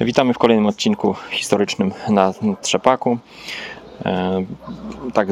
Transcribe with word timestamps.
Witamy 0.00 0.34
w 0.34 0.38
kolejnym 0.38 0.66
odcinku 0.66 1.14
historycznym 1.30 1.92
na 2.08 2.32
Trzepaku. 2.62 3.18
E, 4.06 4.44
Tak 5.14 5.28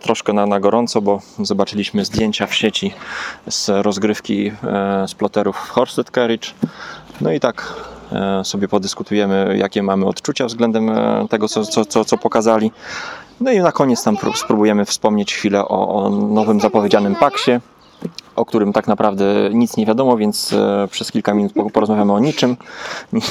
troszkę 0.00 0.32
na, 0.32 0.46
na 0.46 0.60
gorąco, 0.60 1.02
bo 1.02 1.20
zobaczyliśmy 1.42 2.04
zdjęcia 2.04 2.46
w 2.46 2.54
sieci 2.54 2.94
z 3.48 3.68
rozgrywki 3.68 4.52
e, 4.64 5.08
sploterów 5.08 5.56
w 5.56 5.68
Horsted 5.70 6.10
Carriage. 6.10 6.48
No 7.20 7.32
i 7.32 7.40
tak 7.40 7.74
e, 8.12 8.44
sobie 8.44 8.68
podyskutujemy, 8.68 9.56
jakie 9.58 9.82
mamy 9.82 10.06
odczucia 10.06 10.46
względem 10.46 10.90
tego, 11.30 11.48
co, 11.48 11.64
co, 11.64 11.84
co, 11.84 12.04
co 12.04 12.18
pokazali. 12.18 12.72
No 13.40 13.50
i 13.52 13.58
na 13.60 13.72
koniec 13.72 14.04
tam 14.04 14.16
pró- 14.16 14.36
spróbujemy 14.36 14.84
wspomnieć 14.84 15.34
chwilę 15.34 15.62
o, 15.68 16.04
o 16.04 16.10
nowym 16.10 16.60
zapowiedzianym 16.60 17.14
paksie 17.16 17.50
o 18.38 18.44
którym 18.44 18.72
tak 18.72 18.86
naprawdę 18.88 19.24
nic 19.52 19.76
nie 19.76 19.86
wiadomo, 19.86 20.16
więc 20.16 20.52
e, 20.52 20.88
przez 20.90 21.12
kilka 21.12 21.34
minut 21.34 21.52
po- 21.52 21.70
porozmawiamy 21.70 22.12
o 22.12 22.18
niczym. 22.18 22.56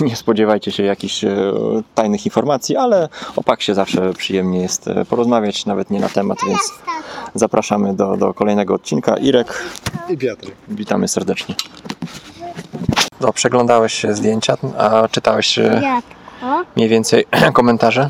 Nie, 0.01 0.15
spodziewajcie 0.15 0.71
się 0.71 0.83
jakichś 0.83 1.23
e, 1.23 1.29
tajnych 1.95 2.25
informacji, 2.25 2.75
ale 2.77 3.09
o 3.35 3.43
Paksie 3.43 3.73
zawsze 3.73 4.13
przyjemnie 4.13 4.61
jest 4.61 4.87
e, 4.87 5.05
porozmawiać, 5.05 5.65
nawet 5.65 5.89
nie 5.91 5.99
na 5.99 6.09
temat, 6.09 6.37
więc 6.47 6.73
zapraszamy 7.35 7.93
do, 7.93 8.17
do 8.17 8.33
kolejnego 8.33 8.73
odcinka. 8.73 9.17
Irek, 9.17 9.63
I 10.09 10.17
Piotr. 10.17 10.47
witamy 10.67 11.07
serdecznie. 11.07 11.55
No, 13.21 13.33
przeglądałeś 13.33 13.93
się 13.93 14.13
zdjęcia, 14.13 14.57
a 14.77 15.07
czytałeś 15.07 15.59
mniej 16.75 16.89
więcej 16.89 17.25
komentarze? 17.53 18.09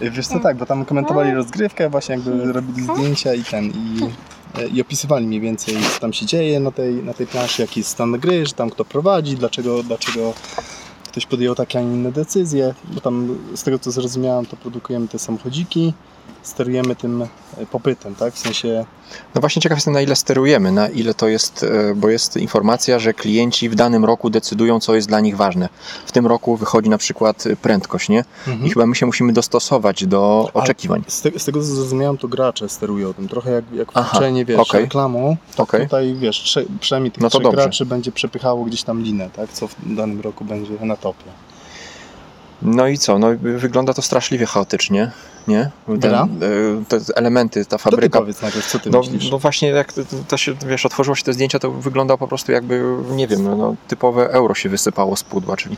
Wiesz 0.00 0.26
co, 0.26 0.40
tak, 0.40 0.56
bo 0.56 0.66
tam 0.66 0.84
komentowali 0.84 1.34
rozgrywkę, 1.34 1.88
właśnie 1.90 2.14
jakby 2.14 2.52
robili 2.52 2.82
zdjęcia 2.82 3.34
i 3.34 3.44
ten, 3.44 3.64
i, 3.64 4.00
i 4.72 4.80
opisywali 4.80 5.26
mniej 5.26 5.40
więcej, 5.40 5.76
co 5.94 6.00
tam 6.00 6.12
się 6.12 6.26
dzieje 6.26 6.60
na 6.60 6.70
tej, 6.70 6.94
na 6.94 7.14
tej 7.14 7.26
planszy, 7.26 7.62
jaki 7.62 7.80
jest 7.80 7.90
stan 7.90 8.12
gry, 8.12 8.46
że 8.46 8.52
tam 8.52 8.70
kto 8.70 8.84
prowadzi, 8.84 9.36
dlaczego, 9.36 9.82
dlaczego 9.82 10.32
ktoś 11.08 11.26
podjął 11.26 11.54
takie, 11.54 11.78
a 11.78 11.82
nie 11.82 11.94
inne 11.94 12.12
decyzje, 12.12 12.74
bo 12.84 13.00
tam 13.00 13.38
z 13.54 13.62
tego 13.62 13.78
co 13.78 13.90
zrozumiałem, 13.90 14.46
to 14.46 14.56
produkujemy 14.56 15.08
te 15.08 15.18
samochodziki, 15.18 15.92
sterujemy 16.42 16.96
tym 16.96 17.22
e, 17.22 17.66
popytem, 17.66 18.14
tak, 18.14 18.34
w 18.34 18.38
sensie 18.38 18.84
No 19.34 19.40
właśnie 19.40 19.62
ciekaw 19.62 19.78
jestem 19.78 19.94
na 19.94 20.00
ile 20.00 20.16
sterujemy, 20.16 20.72
na 20.72 20.88
ile 20.88 21.14
to 21.14 21.28
jest, 21.28 21.62
e, 21.62 21.94
bo 21.94 22.08
jest 22.08 22.36
informacja, 22.36 22.98
że 22.98 23.14
klienci 23.14 23.68
w 23.68 23.74
danym 23.74 24.04
roku 24.04 24.30
decydują, 24.30 24.80
co 24.80 24.94
jest 24.94 25.08
dla 25.08 25.20
nich 25.20 25.36
ważne. 25.36 25.68
W 26.06 26.12
tym 26.12 26.26
roku 26.26 26.56
wychodzi 26.56 26.88
na 26.88 26.98
przykład 26.98 27.44
prędkość, 27.62 28.08
nie? 28.08 28.24
I 28.64 28.70
chyba 28.70 28.86
my 28.86 28.94
się 28.94 29.06
musimy 29.06 29.32
dostosować 29.32 30.06
do 30.06 30.50
oczekiwań. 30.54 31.02
Z, 31.08 31.20
te, 31.20 31.38
z 31.38 31.44
tego 31.44 31.60
co 31.60 31.66
zrozumiałem, 31.66 32.18
to 32.18 32.28
gracze 32.28 32.68
sterują 32.68 33.14
tym. 33.14 33.28
Trochę 33.28 33.50
jak, 33.50 33.64
jak 33.72 33.88
Aha, 33.94 34.20
wiesz, 34.46 34.58
okej. 34.58 34.80
reklamą. 34.80 35.36
Tak 35.50 35.60
Okej. 35.60 35.80
tutaj, 35.80 36.14
wiesz, 36.14 36.42
trze, 36.42 36.64
przynajmniej 36.80 37.12
tych 37.12 37.22
No 37.22 37.30
to 37.30 37.40
trzech 37.40 37.52
graczy 37.52 37.86
będzie 37.86 38.12
przepychało 38.12 38.64
gdzieś 38.64 38.82
tam 38.82 39.02
linę, 39.02 39.30
tak? 39.30 39.50
Co 39.52 39.68
w 39.68 39.74
danym 39.86 40.20
roku 40.20 40.44
będzie 40.44 40.72
na 40.80 40.96
topie. 40.96 41.24
No 42.62 42.86
i 42.88 42.98
co? 42.98 43.18
No 43.18 43.28
wygląda 43.40 43.94
to 43.94 44.02
straszliwie 44.02 44.46
chaotycznie, 44.46 45.10
nie? 45.48 45.70
Ten, 46.00 46.14
e, 46.14 46.26
te 46.88 46.98
elementy, 47.16 47.64
ta 47.64 47.70
To 47.70 47.76
ty 47.76 47.82
fabryka. 47.90 48.18
powiedz 48.20 48.42
najpierw, 48.42 48.66
co 48.66 48.78
ty 48.78 48.90
No, 48.90 48.98
myślisz? 48.98 49.30
no 49.30 49.38
właśnie, 49.38 49.68
jak 49.68 49.92
to, 49.92 50.00
to 50.28 50.36
się, 50.36 50.54
wiesz, 50.66 50.86
otworzyło 50.86 51.14
się 51.16 51.24
te 51.24 51.32
zdjęcia, 51.32 51.58
to 51.58 51.70
wygląda 51.70 52.16
po 52.16 52.28
prostu 52.28 52.52
jakby, 52.52 52.82
nie 53.10 53.28
wiem, 53.28 53.58
no, 53.58 53.74
typowe 53.88 54.30
euro 54.30 54.54
się 54.54 54.68
wysypało 54.68 55.16
z 55.16 55.22
pudła, 55.24 55.56
czyli 55.56 55.76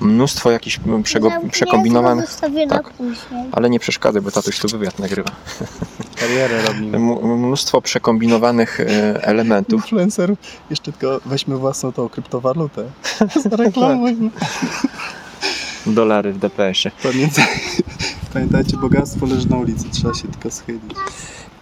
mnóstwo 0.00 0.50
jakichś 0.50 0.80
przego, 1.02 1.30
przekombinowanych, 1.50 2.24
Ja 2.24 2.30
zostawię 2.30 2.66
na 2.66 2.74
tak. 2.76 2.90
później. 2.90 3.44
ale 3.52 3.70
nie 3.70 3.78
przeszkadzaj, 3.80 4.22
bo 4.22 4.30
tatuś 4.30 4.58
tu 4.58 4.68
wywiad 4.68 4.98
nagrywa. 4.98 5.30
Karierę 6.16 6.62
robimy. 6.62 6.98
Mnóstwo 7.36 7.80
przekombinowanych 7.82 8.80
e, 8.80 8.86
elementów. 9.24 9.74
Influencerów, 9.82 10.38
jeszcze 10.70 10.92
tylko 10.92 11.20
weźmy 11.26 11.56
własną 11.56 11.92
tą 11.92 12.08
kryptowalutę. 12.08 12.84
Zareklamujmy. 13.50 14.30
Dolary 15.86 16.32
w 16.32 16.38
DPS-ie. 16.38 16.92
Pamiętaj, 17.02 17.44
pamiętajcie, 18.32 18.76
bogactwo 18.76 19.26
leży 19.26 19.48
na 19.50 19.56
ulicy, 19.56 19.84
trzeba 19.90 20.14
się 20.14 20.28
tylko 20.28 20.50
schylić. 20.50 20.82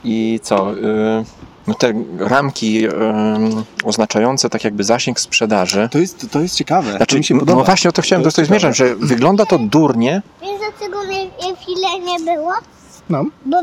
I 0.04 0.40
co? 0.42 0.72
y, 0.76 1.24
No 1.66 1.74
te 1.74 1.92
ramki 2.18 2.86
y, 2.86 2.90
oznaczające 3.84 4.50
tak 4.50 4.64
jakby 4.64 4.84
zasięg 4.84 5.20
sprzedaży. 5.20 5.88
To 5.92 5.98
jest, 5.98 6.26
to 6.30 6.40
jest 6.40 6.54
ciekawe, 6.56 6.90
Znaczy, 6.96 7.06
to 7.14 7.18
mi 7.18 7.24
się 7.24 7.34
no 7.34 7.40
podoba. 7.40 7.64
właśnie 7.64 7.90
o 7.90 7.92
to 7.92 8.02
chciałem 8.02 8.20
To 8.20 8.24
do 8.24 8.28
jest 8.28 8.36
tego 8.36 8.46
zmierzać, 8.46 8.76
że 8.76 8.96
wygląda 8.96 9.46
to 9.46 9.58
durnie. 9.58 10.22
Wiesz 10.42 10.50
dlaczego 10.58 11.04
mnie 11.04 11.16
chwilę 11.62 11.88
nie 12.12 12.34
było? 12.34 12.52
No, 13.10 13.24
Bo 13.46 13.56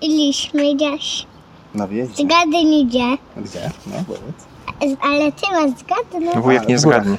byliśmy 0.00 0.74
gdzieś. 0.74 1.26
na 1.74 1.88
wieździe. 1.88 2.24
Zgadnij 2.24 2.86
gdzie. 2.86 3.16
Gdzie? 3.36 3.70
No, 3.86 3.92
powiedz. 4.06 4.96
Ale 5.02 5.32
ty 5.32 5.42
masz 5.52 5.70
zgadnąć. 5.80 6.36
Wujek 6.44 6.68
nie 6.68 6.78
zgadnie. 6.78 7.16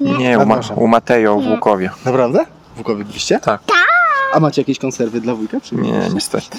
Nie, 0.00 0.38
u, 0.38 0.46
ma, 0.46 0.60
u 0.76 0.86
Matejo 0.86 1.36
w 1.40 1.46
Łukowie. 1.46 1.90
Naprawdę? 2.04 2.46
Wujkowie 2.76 3.04
byliście? 3.04 3.40
Tak. 3.40 3.60
A 4.32 4.40
macie 4.40 4.60
jakieś 4.60 4.78
konserwy 4.78 5.20
dla 5.20 5.34
wujka? 5.34 5.60
Czy 5.60 5.74
Nie, 5.74 6.08
niestety. 6.14 6.58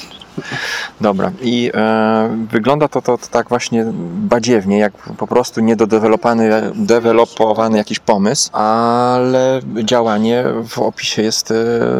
Dobra, 1.01 1.31
i 1.41 1.71
e, 1.73 2.37
wygląda 2.51 2.87
to, 2.87 3.01
to, 3.01 3.17
to 3.17 3.27
tak 3.27 3.49
właśnie 3.49 3.85
badziewnie, 4.13 4.77
jak 4.77 4.93
po 4.93 5.27
prostu 5.27 5.61
niedodewelopowany 5.61 6.71
dewelopowany 6.75 7.77
jakiś 7.77 7.99
pomysł, 7.99 8.49
ale 8.53 9.59
działanie 9.83 10.43
w 10.67 10.79
opisie 10.79 11.21
jest 11.21 11.51
e, 11.51 11.55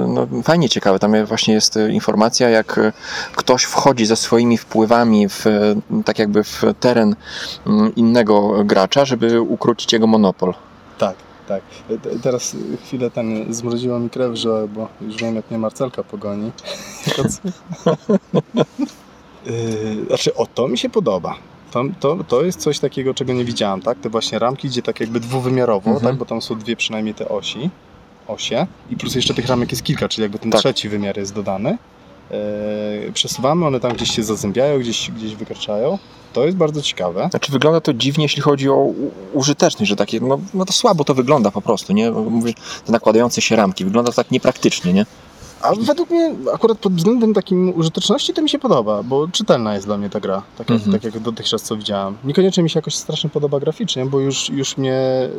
no, 0.07 0.27
fajnie 0.43 0.69
ciekawe. 0.69 0.99
Tam 0.99 1.25
właśnie 1.25 1.53
jest 1.53 1.77
e, 1.77 1.91
informacja, 1.91 2.49
jak 2.49 2.77
e, 2.77 2.93
ktoś 3.35 3.63
wchodzi 3.63 4.05
ze 4.05 4.15
swoimi 4.15 4.57
wpływami 4.57 5.29
w, 5.29 5.47
e, 5.47 5.75
tak 6.05 6.19
jakby 6.19 6.43
w 6.43 6.63
teren 6.79 7.15
mm, 7.67 7.95
innego 7.95 8.63
gracza, 8.63 9.05
żeby 9.05 9.41
ukrócić 9.41 9.93
jego 9.93 10.07
monopol. 10.07 10.53
Tak, 11.01 11.15
tak. 11.47 11.61
Te- 12.01 12.19
Teraz 12.19 12.55
chwilę 12.85 13.11
ten 13.11 13.53
zmroziło 13.53 13.99
mi 13.99 14.09
krew, 14.09 14.35
że, 14.35 14.67
bo 14.67 14.87
już 15.01 15.15
wiem 15.17 15.35
jak 15.35 15.49
mnie 15.51 15.59
Marcelka 15.59 16.03
pogoni. 16.03 16.51
Yy, 19.45 20.05
znaczy, 20.07 20.35
o 20.35 20.45
to 20.45 20.67
mi 20.67 20.77
się 20.77 20.89
podoba. 20.89 21.35
To, 21.71 21.83
to, 21.99 22.17
to 22.27 22.41
jest 22.43 22.59
coś 22.59 22.79
takiego, 22.79 23.13
czego 23.13 23.33
nie 23.33 23.45
widziałem, 23.45 23.81
tak? 23.81 23.99
Te 23.99 24.09
właśnie 24.09 24.39
ramki, 24.39 24.67
gdzie 24.67 24.81
tak 24.81 24.99
jakby 24.99 25.19
dwuwymiarowo, 25.19 25.89
Mhm. 25.91 26.05
tak? 26.07 26.15
Bo 26.19 26.25
tam 26.25 26.41
są 26.41 26.55
dwie 26.59 26.75
przynajmniej 26.75 27.13
te 27.15 27.29
osi, 27.29 27.69
osie 28.27 28.67
i 28.89 28.95
plus 28.97 29.15
jeszcze 29.15 29.33
tych 29.33 29.47
ramek 29.47 29.71
jest 29.71 29.83
kilka, 29.83 30.09
czyli 30.09 30.23
jakby 30.23 30.39
ten 30.39 30.51
Tak. 30.51 30.59
trzeci 30.61 30.89
wymiar 30.89 31.17
jest 31.17 31.33
dodany. 31.33 31.77
Yy, 33.05 33.11
przesuwamy, 33.11 33.65
one 33.65 33.79
tam 33.79 33.93
gdzieś 33.93 34.11
się 34.15 34.23
zazębiają, 34.23 34.79
gdzieś, 34.79 35.11
gdzieś 35.11 35.35
wykraczają. 35.35 35.97
To 36.33 36.45
jest 36.45 36.57
bardzo 36.57 36.81
ciekawe. 36.81 37.27
Znaczy 37.29 37.51
wygląda 37.51 37.81
to 37.81 37.93
dziwnie, 37.93 38.25
jeśli 38.25 38.41
chodzi 38.41 38.69
o 38.69 38.93
użyteczność, 39.33 39.89
że 39.89 39.95
takie, 39.95 40.19
no, 40.19 40.39
no 40.53 40.65
to 40.65 40.73
słabo 40.73 41.03
to 41.03 41.13
wygląda 41.13 41.51
po 41.51 41.61
prostu, 41.61 41.93
nie? 41.93 42.11
Mówię, 42.11 42.53
te 42.85 42.91
nakładające 42.91 43.41
się 43.41 43.55
ramki, 43.55 43.85
wygląda 43.85 44.11
to 44.11 44.15
tak 44.15 44.31
niepraktycznie, 44.31 44.93
nie? 44.93 45.05
A 45.61 45.75
według 45.75 46.09
mnie 46.09 46.35
akurat 46.53 46.77
pod 46.77 46.93
względem 46.93 47.33
takim 47.33 47.73
użyteczności 47.79 48.33
to 48.33 48.41
mi 48.41 48.49
się 48.49 48.59
podoba, 48.59 49.03
bo 49.03 49.27
czytelna 49.27 49.73
jest 49.73 49.85
dla 49.85 49.97
mnie 49.97 50.09
ta 50.09 50.19
gra, 50.19 50.41
tak 50.57 50.69
jak, 50.69 50.75
Mhm. 50.77 50.91
tak 50.99 51.03
jak 51.13 51.23
dotychczas 51.23 51.61
co 51.61 51.77
widziałem. 51.77 52.17
Niekoniecznie 52.23 52.63
mi 52.63 52.69
się 52.69 52.77
jakoś 52.77 52.95
strasznie 52.95 53.29
podoba 53.29 53.59
graficznie, 53.59 54.05
bo 54.05 54.19
już, 54.19 54.49
już 54.49 54.77
mnie, 54.77 55.29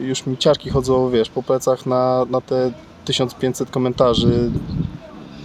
y, 0.00 0.04
już 0.04 0.26
mi 0.26 0.38
ciarki 0.38 0.70
chodzą, 0.70 1.10
wiesz, 1.10 1.30
po 1.30 1.42
plecach 1.42 1.86
na, 1.86 2.24
na 2.30 2.40
te 2.40 2.72
1500 3.04 3.70
komentarzy 3.70 4.50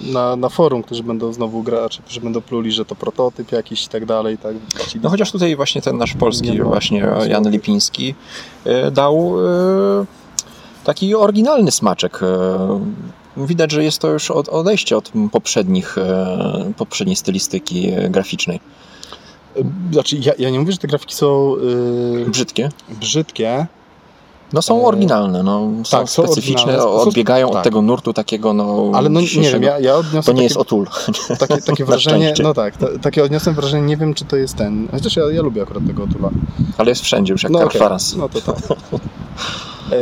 na, 0.04 0.36
na 0.36 0.50
forum, 0.50 0.84
którzy 0.84 1.04
będą 1.04 1.34
znowu 1.34 1.64
gracze, 1.64 2.02
którzy 2.02 2.22
będą 2.22 2.42
pluli, 2.42 2.72
że 2.72 2.86
to 2.86 2.96
prototyp 2.96 3.52
jakiś 3.52 3.86
i 3.86 3.90
tak 3.90 4.06
dalej, 4.06 4.38
tak. 4.38 4.56
No 5.02 5.10
chociaż 5.10 5.32
tutaj 5.32 5.56
właśnie 5.56 5.82
ten 5.82 5.98
nasz 5.98 6.14
polski, 6.14 6.52
Nie, 6.52 6.60
no. 6.60 6.66
właśnie 6.66 7.08
Jan 7.28 7.50
Lipiński 7.50 8.16
e, 8.66 8.92
dał 8.92 9.36
e, 10.02 10.06
taki 10.84 11.16
oryginalny 11.16 11.72
smaczek. 11.72 12.20
E, 12.24 12.80
Widać, 13.38 13.72
że 13.72 13.84
jest 13.84 14.00
to 14.00 14.08
już 14.08 14.32
od, 14.32 14.50
odejście 14.50 14.98
od 14.98 15.12
poprzednich, 15.32 15.96
poprzedniej 16.78 17.16
stylistyki 17.16 17.92
graficznej. 18.10 18.60
Znaczy, 19.92 20.18
ja, 20.22 20.34
ja 20.40 20.50
nie 20.50 20.60
mówię, 20.60 20.72
że 20.72 20.78
te 20.78 20.88
grafiki 20.88 21.16
są 21.16 21.56
y, 22.26 22.26
Brzydkie. 22.30 22.70
brzydkie, 23.00 23.68
No 24.54 24.62
są 24.62 24.82
E, 24.82 24.86
oryginalne, 24.86 25.44
no, 25.44 25.70
są 25.84 25.98
tak, 25.98 26.10
specyficzne. 26.10 26.78
Są- 26.80 26.92
odbiegają 26.92 27.48
od 27.48 27.54
tak. 27.54 27.64
tego 27.64 27.82
nurtu 27.82 28.14
takiego, 28.14 28.54
no... 28.54 28.92
ale 28.94 29.10
no 29.10 29.22
nie 29.22 29.28
wiem, 29.28 29.64
ja, 29.64 29.80
ja 29.80 29.96
odniosę 29.96 30.26
To 30.26 30.32
nie 30.32 30.36
takie- 30.38 30.44
jest 30.44 30.58
otul. 30.58 30.88
takie, 31.40 31.62
takie 31.62 31.86
wrażenie, 31.86 32.34
no 32.44 32.54
tak, 32.54 32.78
ta, 32.78 32.88
takie 33.02 33.24
odniosłem 33.24 33.56
wrażenie, 33.56 33.88
nie 33.88 33.98
wiem 33.98 34.14
czy 34.14 34.26
to 34.26 34.36
jest 34.36 34.56
ten, 34.56 34.88
chociaż 34.92 35.16
ja, 35.16 35.24
ja 35.32 35.42
lubię 35.42 35.62
akurat 35.62 35.88
tego 35.88 36.04
Otula. 36.04 36.30
Ale 36.78 36.90
jest 36.90 37.02
wszędzie 37.02 37.34
już, 37.34 37.44
jak 37.44 37.52
No 37.52 37.68
kwaras. 37.68 38.16
no 38.16 38.30
to 38.30 38.42
tak. 38.42 38.56
E, 39.92 39.94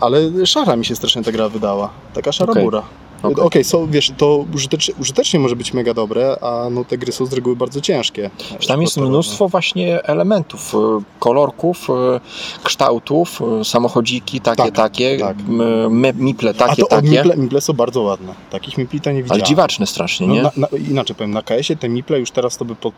ale 0.00 0.46
szara 0.46 0.76
mi 0.76 0.84
się 0.84 0.96
strasznie 0.96 1.22
ta 1.22 1.32
gra 1.32 1.48
wydała, 1.48 1.90
taka 2.14 2.32
szara 2.32 2.50
Okej, 2.52 2.64
bura. 2.64 2.82
Okej, 3.32 3.44
okej. 3.44 3.64
są, 3.64 3.90
wiesz, 3.90 4.12
to 4.16 4.44
użytecznie, 4.54 4.94
użytecznie 5.00 5.40
może 5.40 5.56
być 5.56 5.72
mega 5.74 5.94
dobre, 5.94 6.36
a 6.40 6.68
no 6.70 6.84
te 6.84 6.98
gry 6.98 7.12
są 7.12 7.26
z 7.26 7.32
reguły 7.32 7.56
bardzo 7.56 7.80
ciężkie. 7.80 8.30
Tam 8.68 8.82
jest 8.82 8.96
mnóstwo 8.96 9.48
właśnie 9.48 10.02
elementów, 10.02 10.74
e, 10.74 10.78
kolorków, 11.18 11.90
e, 11.90 12.20
kształtów, 12.64 13.42
e, 13.60 13.64
samochodziki 13.64 14.40
takie, 14.40 14.62
Tak, 14.62 14.74
takie, 14.74 15.18
tak. 15.18 15.36
miple 16.14 16.50
A 16.50 16.54
takie, 16.54 16.82
to 16.82 16.88
o, 16.88 16.90
takie, 16.90 17.08
miple, 17.08 17.36
miple 17.36 17.60
są 17.60 17.72
bardzo 17.72 18.02
ładne. 18.02 18.34
Takich 18.50 18.78
mipli 18.78 19.00
to 19.00 19.12
nie 19.12 19.22
widziałem. 19.22 19.40
ale 19.42 19.48
dziwaczne 19.48 19.86
strasznie, 19.86 20.26
No, 20.26 20.34
nie? 20.34 20.42
na, 20.42 20.50
na, 20.56 20.66
inaczej 20.88 21.16
powiem, 21.16 21.30
na 21.30 21.42
KS-ie 21.42 21.76
te 21.76 21.88
miple 21.88 22.20
już 22.20 22.30
teraz 22.30 22.56
to 22.56 22.64
by 22.64 22.74
po... 22.74 22.92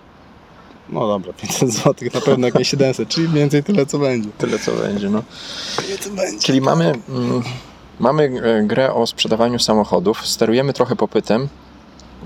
No 0.88 1.06
dobra, 1.08 1.32
500 1.42 1.72
zł 1.72 2.08
na 2.14 2.20
pewno 2.20 2.46
jakieś 2.46 2.68
700, 2.68 3.08
czyli 3.08 3.28
mniej 3.28 3.40
więcej 3.40 3.64
tyle 3.64 3.86
co 3.86 3.98
będzie. 3.98 4.28
Tyle 4.38 4.58
co 4.58 4.72
będzie, 4.72 5.10
no. 5.10 5.22
Tyle 5.76 5.98
co 5.98 6.10
będzie. 6.10 6.38
Czyli 6.38 6.60
mamy 6.60 6.84
mm, 7.08 7.42
Mamy 8.00 8.24
e, 8.44 8.62
grę 8.62 8.94
o 8.94 9.06
sprzedawaniu 9.06 9.58
samochodów, 9.58 10.26
sterujemy 10.26 10.72
trochę 10.72 10.96
popytem. 10.96 11.48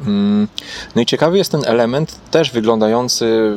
Mm, 0.07 0.49
No 0.97 1.03
i 1.03 1.07
ciekawy 1.07 1.39
jest 1.39 1.53
ten 1.53 1.63
element, 1.67 2.21
też 2.31 2.51
wyglądający 2.51 3.57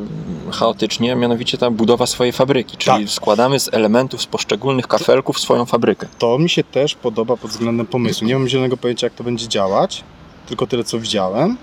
chaotycznie, 0.52 1.16
mianowicie 1.16 1.58
ta 1.58 1.72
budowa 1.72 2.06
swojej 2.06 2.34
fabryki, 2.34 2.78
czyli 2.78 3.06
Tak. 3.06 3.14
składamy 3.14 3.60
z 3.60 3.74
elementów 3.74 4.22
z 4.22 4.26
poszczególnych 4.26 4.88
kafelków 4.88 5.40
swoją 5.40 5.66
fabrykę. 5.66 6.08
To 6.20 6.40
mi 6.40 6.50
się 6.50 6.64
też 6.64 6.96
podoba 6.96 7.38
pod 7.38 7.52
względem 7.52 7.88
pomysłu. 7.88 8.28
Nie 8.28 8.34
mam 8.34 8.48
zielonego 8.48 8.78
pojęcia, 8.78 9.08
jak 9.08 9.14
to 9.14 9.24
będzie 9.24 9.48
działać, 9.48 10.04
tylko 10.48 10.68
tyle, 10.68 10.84
co 10.84 11.00
widziałem. 11.00 11.58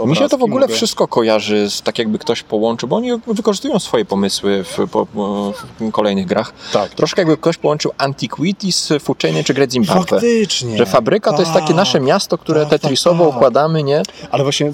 E, 0.00 0.06
Mi 0.06 0.14
się 0.16 0.20
to 0.20 0.24
obrazki 0.26 0.38
w 0.38 0.42
ogóle 0.42 0.60
mogę- 0.60 0.74
wszystko 0.74 1.08
kojarzy 1.08 1.70
z 1.70 1.82
tak 1.82 1.98
jakby 1.98 2.18
ktoś 2.18 2.42
połączył, 2.42 2.88
bo 2.88 2.96
oni 2.96 3.10
wykorzystują 3.26 3.78
swoje 3.78 4.04
pomysły 4.04 4.64
w, 4.64 4.78
po, 4.90 5.06
w 5.80 5.90
kolejnych 5.92 6.26
grach. 6.26 6.52
Tak. 6.72 6.90
Troszkę 6.94 7.20
jakby 7.20 7.36
ktoś 7.36 7.56
połączył 7.56 7.92
Antiquity 7.98 8.72
z 8.72 8.92
Chainem 9.22 9.44
czy 9.44 9.54
Great 9.54 9.72
Zimbabwe. 9.72 10.04
Faktycznie. 10.04 10.78
Że 10.78 10.86
fabryka 10.86 11.32
to 11.32 11.40
jest 11.40 11.52
takie 11.52 11.66
Tak. 11.66 11.76
nasze 11.76 12.00
miasto, 12.00 12.38
które 12.38 12.60
Tak, 12.60 12.70
tak, 12.70 12.80
tetrisowo 12.80 13.26
tak. 13.26 13.36
układamy, 13.36 13.82
nie? 13.82 14.02
Ale 14.30 14.42
właśnie, 14.42 14.72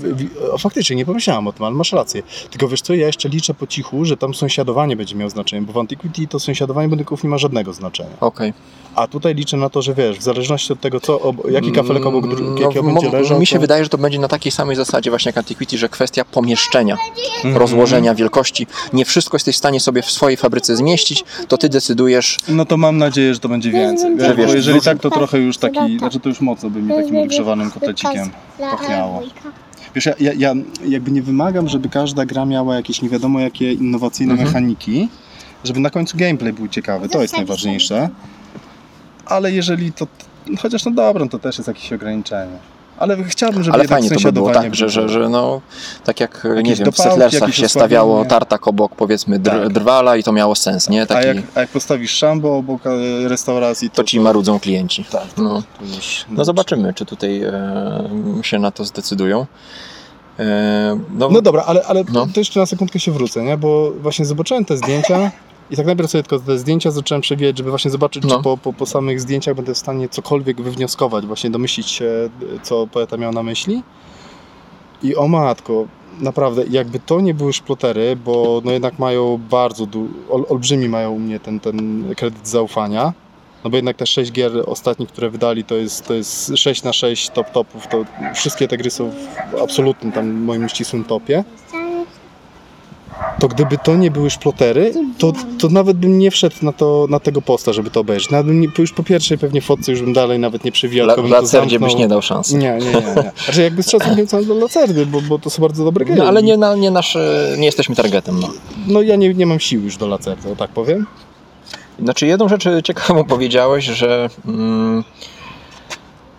faktycznie, 0.59 0.97
nie 0.97 1.06
pomyślałem 1.06 1.47
o 1.47 1.53
tym, 1.53 1.65
ale 1.67 1.75
masz 1.75 1.93
rację. 1.93 2.23
Tylko 2.50 2.69
wiesz 2.69 2.83
co, 2.83 2.94
ja 2.94 3.06
jeszcze 3.06 3.29
liczę 3.29 3.55
po 3.55 3.67
cichu, 3.67 4.05
że 4.05 4.17
tam 4.17 4.35
sąsiadowanie 4.35 4.97
będzie 4.97 5.15
miało 5.15 5.31
znaczenie, 5.31 5.62
bo 5.62 5.73
w 5.73 5.79
Antiquity 5.79 6.26
to 6.26 6.41
sąsiadowanie 6.41 6.88
budynków 6.88 7.25
nie 7.25 7.31
ma 7.31 7.38
żadnego 7.38 7.73
znaczenia. 7.73 8.11
Okej. 8.21 8.53
A 8.95 9.07
tutaj 9.07 9.35
liczę 9.35 9.57
na 9.57 9.69
to, 9.71 9.83
że 9.83 9.95
wiesz, 9.95 10.19
w 10.19 10.23
zależności 10.23 10.73
od 10.73 10.81
tego, 10.81 11.01
co, 11.01 11.21
ob, 11.21 11.51
jaki 11.51 11.73
kafelek 11.73 12.07
obok 12.07 12.25
dru- 12.27 12.39
Mm, 12.77 12.85
mo- 12.85 13.01
będzie 13.01 13.11
leżał, 13.19 13.41
Mi 13.41 13.47
się 13.47 13.57
to... 13.57 13.61
wydaje, 13.61 13.85
że 13.85 13.91
to 13.91 13.99
będzie 13.99 14.19
na 14.19 14.29
takiej 14.29 14.53
samej 14.53 14.77
zasadzie 14.77 15.11
właśnie 15.11 15.29
jak 15.29 15.39
Antiquity, 15.39 15.79
że 15.79 15.89
kwestia 15.89 16.25
pomieszczenia, 16.25 16.97
Mhm. 17.37 17.57
rozłożenia 17.57 18.15
wielkości. 18.15 18.67
Nie 18.93 19.05
wszystko 19.05 19.35
jesteś 19.37 19.55
w 19.55 19.59
stanie 19.59 19.81
sobie 19.81 20.03
w 20.03 20.11
swojej 20.11 20.37
fabryce 20.37 20.77
zmieścić, 20.77 21.25
to 21.49 21.59
ty 21.59 21.69
decydujesz. 21.69 22.39
No 22.49 22.65
to 22.65 22.77
mam 22.77 22.99
nadzieję, 22.99 23.35
że 23.35 23.41
to 23.41 23.49
będzie 23.49 23.71
więcej. 23.71 24.11
Że 24.21 24.27
Wiesz, 24.29 24.37
wiesz, 24.37 24.47
bo 24.47 24.55
jeżeli 24.55 24.79
duży- 24.79 24.85
tak, 24.91 24.99
to 24.99 25.11
trochę 25.11 25.39
już 25.39 25.59
taki, 25.59 25.75
Tak. 25.77 25.99
znaczy 25.99 26.21
to 26.21 26.29
już 26.29 26.41
mocno 26.41 26.71
by 26.71 26.83
mi 26.83 26.95
takim 26.95 27.17
ogrzewanym 27.17 27.71
kotecikiem 27.71 28.31
pachniało. 28.59 29.23
Wiesz, 29.95 30.07
ja, 30.07 30.15
ja, 30.21 30.33
ja 30.39 30.55
jakby 30.89 31.11
nie 31.11 31.23
wymagam, 31.23 31.69
żeby 31.69 31.89
każda 31.89 32.27
gra 32.27 32.45
miała 32.45 32.75
jakieś 32.75 33.03
nie 33.03 33.09
wiadomo 33.09 33.41
jakie 33.41 33.73
innowacyjne 33.73 34.33
Mhm. 34.33 34.49
mechaniki, 34.49 35.09
żeby 35.65 35.81
na 35.81 35.91
końcu 35.91 36.17
gameplay 36.19 36.53
był 36.53 36.69
ciekawy, 36.69 37.09
to 37.09 37.23
jest 37.23 37.37
najważniejsze. 37.37 38.09
Ale 39.31 39.53
jeżeli 39.53 39.93
to, 39.93 40.06
chociaż 40.62 40.85
no 40.85 40.91
dobra, 40.91 41.29
to 41.29 41.38
też 41.38 41.59
jest 41.59 41.69
jakieś 41.69 41.93
ograniczenie. 41.93 42.56
Ale 42.99 43.25
chciałbym, 43.25 43.62
żeby 43.62 43.75
Ale 43.75 43.88
fajnie 43.88 44.11
to 44.11 44.21
by 44.21 44.32
było, 44.32 44.50
tak, 44.50 44.75
że, 44.75 44.88
że, 44.88 45.09
że 45.09 45.29
no, 45.29 45.61
tak 46.05 46.21
jak, 46.21 46.44
nie 46.44 46.50
Jakieś 46.56 46.79
wiem, 46.79 46.91
w 46.91 46.91
dopałki, 46.91 47.11
Settlersach 47.11 47.41
jakieś 47.41 47.56
się 47.56 47.69
stawiało 47.69 48.25
tartak 48.25 48.69
obok, 48.69 48.94
powiedzmy, 48.97 49.38
dr, 49.38 49.62
Tak. 49.62 49.73
drwala 49.73 50.17
i 50.17 50.23
to 50.23 50.32
miało 50.32 50.55
sens, 50.55 50.88
nie? 50.88 51.03
A 51.03 51.06
Taki, 51.06 51.27
jak, 51.27 51.37
a 51.55 51.61
jak 51.61 51.71
postawisz 51.71 52.11
szambo 52.11 52.56
obok 52.56 52.87
e, 52.87 53.29
restauracji, 53.29 53.91
to, 53.91 53.97
to 53.97 54.05
ci 54.05 54.21
marudzą 54.21 54.61
klienci. 54.61 55.05
Tak, 55.05 55.27
No. 55.37 55.62
już, 55.97 56.25
No 56.31 56.44
zobaczymy, 56.44 56.94
czy 56.94 57.06
tutaj 57.06 57.43
e, 57.43 57.53
się 58.43 58.59
na 58.59 58.71
to 58.71 58.85
zdecydują. 58.85 59.47
E, 60.38 60.99
no, 61.15 61.29
No 61.31 61.43
dobra, 61.43 61.62
ale, 61.67 61.85
ale 61.87 62.05
No. 62.12 62.26
to 62.35 62.41
jeszcze 62.41 62.61
na 62.61 62.67
sekundkę 62.67 63.00
się 63.00 63.12
wrócę, 63.12 63.43
nie? 63.43 63.56
Bo 63.56 63.91
właśnie 63.91 64.25
zobaczyłem 64.25 64.65
te 64.65 64.76
zdjęcia 64.76 65.31
i 65.71 65.77
tak 65.77 65.87
najpierw 65.87 66.11
sobie 66.11 66.23
tylko 66.23 66.39
te 66.47 66.59
zdjęcia 66.59 66.91
zacząłem 66.91 67.23
przewijać, 67.23 67.59
żeby 67.59 67.71
właśnie 67.71 67.91
zobaczyć, 67.91 68.25
No. 68.25 68.37
czy 68.37 68.43
po, 68.43 68.57
po, 68.57 68.73
po 68.73 68.87
samych 68.87 69.21
zdjęciach 69.21 69.55
będę 69.55 69.75
w 69.75 69.79
stanie 69.79 70.09
cokolwiek 70.09 70.61
wywnioskować, 70.63 71.27
właśnie 71.27 71.51
domyślić 71.51 71.89
się, 71.89 72.31
co 72.63 72.87
poeta 72.87 73.17
miał 73.17 73.33
na 73.33 73.43
myśli. 73.43 73.83
I 75.03 75.17
o 75.17 75.29
matko, 75.29 75.87
naprawdę, 76.21 76.65
jakby 76.71 77.01
to 77.01 77.21
nie 77.21 77.35
były 77.35 77.53
szplotery, 77.53 78.17
bo 78.25 78.63
no 78.65 78.73
jednak 78.73 78.99
mają 78.99 79.41
bardzo, 79.51 79.87
du- 79.87 80.09
ol, 80.31 80.45
olbrzymi 80.49 80.89
mają 80.89 81.11
u 81.13 81.19
mnie 81.19 81.41
ten, 81.41 81.61
ten 81.61 82.05
kredyt 82.17 82.49
zaufania. 82.49 83.13
No 83.65 83.71
bo 83.71 83.77
jednak 83.77 83.97
te 83.97 84.07
6 84.07 84.33
gier 84.33 84.53
ostatnich, 84.67 85.09
które 85.09 85.31
wydali, 85.31 85.65
to 85.65 85.75
jest, 85.75 86.07
to 86.07 86.15
jest 86.15 86.53
6 86.57 86.83
na 86.83 86.93
6 86.93 87.31
top 87.31 87.51
topów, 87.51 87.87
to 87.87 88.05
wszystkie 88.35 88.69
te 88.69 88.77
gry 88.77 88.91
są 88.91 89.11
w 89.53 89.63
absolutnym 89.63 90.13
tam 90.13 90.31
moim 90.33 90.69
ścisłym 90.69 91.05
topie 91.05 91.45
to 93.38 93.49
gdyby 93.49 93.79
to 93.79 93.97
nie 93.97 94.11
były 94.11 94.31
szplotery, 94.31 94.93
to, 95.19 95.32
to 95.59 95.69
nawet 95.69 95.97
bym 95.97 96.19
nie 96.19 96.31
wszedł 96.31 96.56
na, 96.62 96.73
to, 96.73 97.06
na 97.11 97.21
tego 97.21 97.43
posta, 97.43 97.73
żeby 97.73 97.91
to 97.91 98.00
obejrzeć. 98.00 98.31
Nawet 98.31 98.55
nie, 98.55 98.69
już 98.79 98.93
po 98.93 99.03
pierwszej 99.03 99.38
pewnie 99.38 99.61
fotce 99.61 99.93
już 99.93 100.03
bym 100.03 100.12
dalej 100.12 100.38
nawet 100.38 100.65
nie 100.65 100.73
przewijał, 100.73 101.06
dla, 101.06 101.17
dla 101.17 101.43
Cerdzie 101.43 101.81
byś 101.81 101.94
nie 101.94 102.09
dał 102.09 102.23
szansy. 102.23 102.56
Nie, 102.56 102.79
nie, 102.79 102.87
nie. 102.87 102.93
nie. 102.93 103.32
Znaczy 103.44 103.62
jakby 103.62 103.82
z 103.82 103.91
szacunkiem 103.91 104.27
całym 104.27 104.47
dla 104.47 104.55
Lacerdy, 104.55 105.06
bo, 105.06 105.21
bo 105.21 105.38
to 105.38 105.50
są 105.50 105.62
bardzo 105.62 105.85
dobre 105.85 106.05
gry. 106.05 106.17
No, 106.17 106.25
ale 106.25 106.43
nie, 106.43 106.56
na, 106.56 106.75
nie, 106.75 106.91
nasze, 106.91 107.55
nie 107.59 107.67
jesteśmy 107.67 107.97
targetem. 107.97 108.41
No. 108.41 108.49
No 108.87 109.03
ja 109.03 109.17
nie, 109.17 109.35
nie 109.35 109.47
mam 109.47 109.61
sił 109.61 109.83
już 109.83 109.97
do 109.97 110.06
Lacerdy, 110.06 110.53
o 110.53 110.56
tak 110.56 110.71
powiem. 110.71 111.06
Znaczy 112.03 112.26
jedną 112.26 112.49
rzecz 112.49 112.65
ciekawą 112.85 113.25
powiedziałeś, 113.25 113.85
że, 113.85 114.29
mm, 114.47 115.05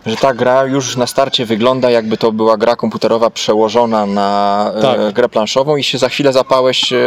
że 0.05 0.15
ta 0.15 0.33
gra 0.33 0.65
już 0.65 0.97
na 0.97 1.07
starcie 1.07 1.45
wygląda 1.45 1.89
jakby 1.89 2.17
to 2.17 2.31
była 2.31 2.57
gra 2.57 2.75
komputerowa 2.75 3.29
przełożona 3.29 4.05
na 4.05 4.71
e, 4.75 4.81
Tak. 4.81 5.13
grę 5.13 5.29
planszową 5.29 5.75
i 5.77 5.83
się 5.83 5.97
za 5.97 6.09
chwilę 6.09 6.33
zapałeś 6.33 6.93
e, 6.93 6.97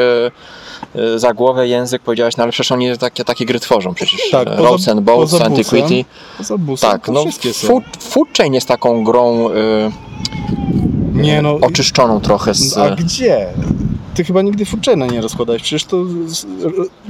e, 0.94 1.18
za 1.18 1.34
głowę 1.34 1.68
język, 1.68 2.02
powiedziałeś, 2.02 2.36
no 2.36 2.42
ale 2.42 2.52
przecież 2.52 2.72
oni 2.72 2.98
takie, 2.98 3.24
takie 3.24 3.46
gry 3.46 3.60
tworzą 3.60 3.94
przecież. 3.94 4.30
Tak, 4.30 4.48
poza- 4.48 4.62
Roads 4.62 4.88
and 4.88 5.00
Boats, 5.00 5.32
poza. 5.32 5.44
Antiquity. 5.44 6.04
Poza 6.38 6.58
busem, 6.58 6.90
Tak, 6.90 7.08
no 7.08 7.24
food, 7.54 7.84
food 8.00 8.28
Chain 8.38 8.54
jest 8.54 8.68
taką 8.68 9.04
grą 9.04 9.50
e, 9.50 9.52
Nie 11.12 11.42
no, 11.42 11.54
oczyszczoną 11.62 12.20
trochę 12.20 12.54
z... 12.54 12.78
a 12.78 12.90
gdzie? 12.90 13.46
Ty 14.14 14.24
chyba 14.24 14.42
nigdy 14.42 14.64
fuczenia 14.64 15.06
nie 15.06 15.20
rozkładałeś. 15.20 15.62
Przecież 15.62 15.84
to. 15.84 15.96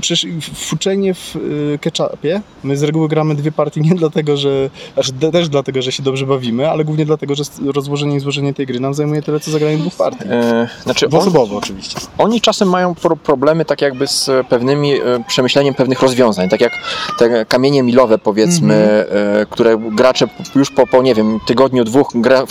Przecież 0.05 0.27
fuczenie 0.55 1.15
w 1.15 1.37
y, 1.37 1.79
ketchupie. 1.81 2.41
My 2.65 2.77
z 2.77 2.83
reguły 2.83 3.09
gramy 3.09 3.35
dwie 3.35 3.53
partie 3.53 3.81
nie 3.81 3.95
dlatego, 3.95 4.37
że. 4.37 4.71
Aż 4.97 5.13
de- 5.13 5.33
też 5.33 5.49
dlatego, 5.49 5.83
że 5.83 5.93
się 5.93 6.03
dobrze 6.03 6.27
bawimy, 6.27 6.71
ale 6.71 6.85
głównie 6.85 7.05
dlatego, 7.07 7.35
że 7.35 7.43
rozłożenie 7.75 8.17
i 8.17 8.21
złożenie 8.21 8.55
tej 8.55 8.67
gry 8.67 8.81
nam 8.81 8.95
zajmuje 8.95 9.23
tyle, 9.23 9.41
co 9.41 9.51
zagranie 9.51 9.79
dwóch 9.79 9.95
partii. 9.95 10.25
e, 10.31 10.69
znaczy 10.83 11.07
on, 11.07 11.11
Dwuosobowo 11.11 11.57
oczywiście. 11.57 11.97
Oni 12.19 12.41
czasem 12.41 12.69
mają 12.69 12.95
pro 12.95 13.17
problemy 13.17 13.65
tak 13.65 13.81
jakby 13.83 14.07
z 14.07 14.31
pewnymi 14.49 14.93
e, 14.93 15.01
przemyśleniem 15.29 15.75
pewnych 15.75 16.03
rozwiązań, 16.03 16.49
tak 16.49 16.61
jak 16.61 16.73
te 17.19 17.47
kamienie 17.47 17.83
milowe 17.83 18.19
powiedzmy, 18.19 18.75
Mhm. 18.75 19.07
e, 19.43 19.47
które 19.47 19.79
gracze 19.79 20.27
już 20.55 20.71
po, 20.71 20.87
po 20.87 21.03
nie 21.03 21.15
wiem, 21.15 21.39
tygodniu, 21.47 21.85
dwóch 21.85 22.09
gra, 22.15 22.43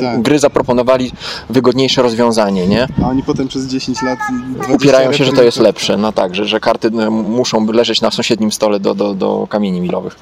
Tak. 0.00 0.22
gry 0.22 0.38
zaproponowali 0.38 1.12
wygodniejsze 1.50 2.02
rozwiązanie, 2.02 2.66
nie? 2.66 2.86
A 3.04 3.08
oni 3.08 3.22
potem 3.22 3.48
przez 3.48 3.66
10 3.66 4.02
lat. 4.02 4.18
20 4.54 4.74
Upierają 4.74 5.12
się, 5.12 5.24
że 5.24 5.32
to 5.32 5.42
jest 5.42 5.58
lepsze, 5.58 5.96
no 5.96 6.12
tak, 6.12 6.34
że, 6.34 6.44
że 6.44 6.60
karty 6.60 6.90
muszą 7.10 7.66
leżeć 7.66 8.00
na 8.00 8.10
sąsiednim 8.10 8.52
stole 8.52 8.80
do, 8.80 8.94
do, 8.94 9.14
do 9.14 9.46
kamieni 9.50 9.80
milowych. 9.80 10.18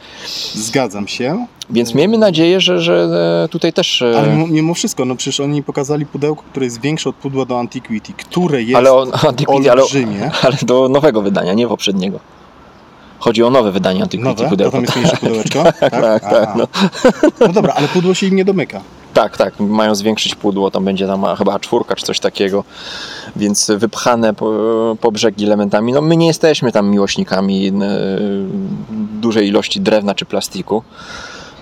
Zgadzam 0.55 1.08
się, 1.08 1.46
Więc 1.70 1.94
miejmy 1.94 2.19
nadzieję, 2.19 2.61
że, 2.61 2.81
że 2.81 3.08
e, 3.44 3.49
tutaj 3.49 3.72
też... 3.72 4.03
e, 4.03 4.19
ale 4.19 4.36
mimo- 4.36 4.74
wszystko, 4.74 5.05
no 5.05 5.17
przecież 5.17 5.41
oni 5.41 5.62
pokazali 5.62 6.06
pudełko, 6.06 6.43
które 6.50 6.67
jest 6.67 6.81
większe 6.81 7.10
od 7.10 7.17
pudła 7.17 7.44
do 7.44 7.58
Antiquity, 7.58 8.12
które 8.12 8.62
jest 8.62 8.77
ale, 8.77 8.93
o, 8.93 9.06
Antiquity, 9.29 9.70
ale, 9.70 9.82
olbrzymie. 9.82 10.31
ale 10.43 10.56
do 10.62 10.89
nowego 10.89 11.22
wydania, 11.22 11.55
nie 11.55 11.69
poprzedniego. 11.69 12.20
Chodzi 13.19 13.43
o 13.43 13.50
nowe 13.50 13.72
wydanie 13.72 14.03
Antiquity 14.03 14.29
Nowe? 14.29 14.48
Pudełko. 14.48 14.72
tam 14.72 14.82
jest 14.82 14.96
mniejsze 14.96 15.17
pudełeczko? 15.17 15.62
tak, 15.81 15.91
tak, 15.91 16.22
tak, 16.22 16.48
Aha. 16.48 16.55
no. 16.56 16.69
no 17.41 17.48
dobra, 17.53 17.72
ale 17.72 17.89
pudło 17.89 18.15
się 18.15 18.27
im 18.27 18.36
nie 18.36 18.44
domyka. 18.44 18.81
Tak, 19.14 19.36
tak, 19.36 19.60
mają 19.60 19.94
zwiększyć 19.94 20.34
pudło, 20.34 20.70
tam 20.70 20.84
będzie 20.84 21.06
tam 21.06 21.24
chyba 21.38 21.58
czwórka 21.58 21.94
czy 21.96 22.06
coś 22.06 22.20
takiego, 22.20 22.64
więc 23.36 23.70
wypchane 23.76 24.34
po, 24.34 24.50
po 25.00 25.12
brzegi 25.12 25.44
elementami. 25.44 25.93
No 25.93 26.00
my 26.00 26.17
nie 26.17 26.26
jesteśmy 26.26 26.72
tam 26.72 26.90
miłośnikami 26.90 27.69
e, 27.69 27.72
dużej 29.20 29.48
ilości 29.48 29.81
drewna 29.81 30.14
czy 30.14 30.24
plastiku. 30.24 30.82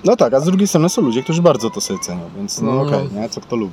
No 0.04 0.16
tak, 0.16 0.34
a 0.34 0.40
z 0.40 0.44
drugiej 0.44 0.68
strony 0.68 0.88
są 0.88 1.02
ludzie, 1.02 1.22
którzy 1.22 1.42
bardzo 1.42 1.70
to 1.70 1.80
sobie 1.80 2.00
cenią, 2.00 2.20
więc 2.36 2.60
no 2.60 2.72
No. 2.72 2.80
okej, 2.82 3.08
nie? 3.14 3.28
Co 3.28 3.40
kto 3.40 3.56
lubi. 3.56 3.72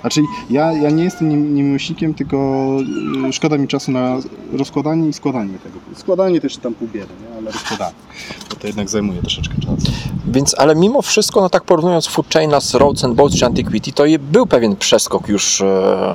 Znaczy, 0.00 0.22
ja, 0.50 0.72
ja 0.72 0.90
nie 0.90 1.04
jestem 1.04 1.28
nim- 1.28 2.14
tylko 2.14 2.68
y, 3.28 3.32
szkoda 3.32 3.58
mi 3.58 3.68
czasu 3.68 3.92
na 3.92 4.16
rozkładanie 4.52 5.08
i 5.08 5.12
składanie 5.12 5.58
tego. 5.58 5.78
Składanie 5.96 6.40
też 6.40 6.56
tam 6.56 6.74
pół 6.74 6.88
biedy, 6.88 7.12
nie? 7.22 7.36
ale 7.36 7.50
rozkładanie, 7.50 7.94
bo 8.50 8.56
to 8.56 8.66
jednak 8.66 8.88
zajmuje 8.88 9.20
troszeczkę 9.20 9.54
czasu. 9.54 9.92
Więc, 10.26 10.54
ale 10.58 10.74
mimo 10.74 11.02
wszystko, 11.02 11.40
no 11.40 11.48
tak 11.48 11.64
porównując 11.64 12.06
Food 12.06 12.32
Chaina 12.32 12.60
z 12.60 12.74
Roads 12.74 13.04
and 13.04 13.14
Boats 13.14 13.36
czy 13.36 13.46
Antiquity, 13.46 13.92
to 13.92 14.04
był 14.18 14.46
pewien 14.46 14.76
przeskok 14.76 15.28
już 15.28 15.60
e, 15.60 16.14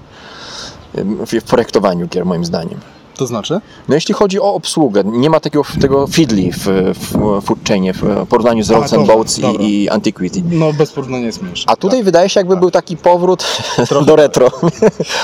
w, 0.96 1.40
w 1.42 1.44
projektowaniu 1.44 2.08
gier 2.08 2.26
moim 2.26 2.46
zdaniem. 2.46 2.80
To 3.18 3.28
znaczy? 3.28 3.62
No 3.88 3.96
jeśli 3.96 4.14
chodzi 4.14 4.40
o 4.40 4.54
obsługę, 4.54 5.04
nie 5.06 5.30
ma 5.30 5.40
takiego, 5.40 5.66
tego 5.82 6.08
fiddly 6.08 6.52
w, 6.52 6.94
w 7.00 7.42
Food 7.46 7.60
Chainie 7.68 7.94
w 7.94 8.28
porównaniu 8.30 8.64
z 8.64 8.72
A, 8.72 8.74
Roads 8.74 8.94
and 8.94 9.02
dobra, 9.02 9.16
Boats 9.16 9.40
dobra. 9.40 9.64
i, 9.64 9.84
i 9.84 9.90
Antiquity. 9.90 10.44
No 10.52 10.74
bez 10.74 10.92
porównania 10.92 11.26
jest 11.26 11.42
mniejsze. 11.42 11.70
A 11.70 11.76
tutaj 11.76 12.04
wydaje 12.04 12.30
się 12.30 12.40
jakby 12.40 12.54
tak. 12.54 12.60
był 12.60 12.72
taki 12.72 12.98
powrót 12.98 13.44
Trochę 13.90 14.06
do 14.06 14.16
tak. 14.16 14.18
retro. 14.18 14.52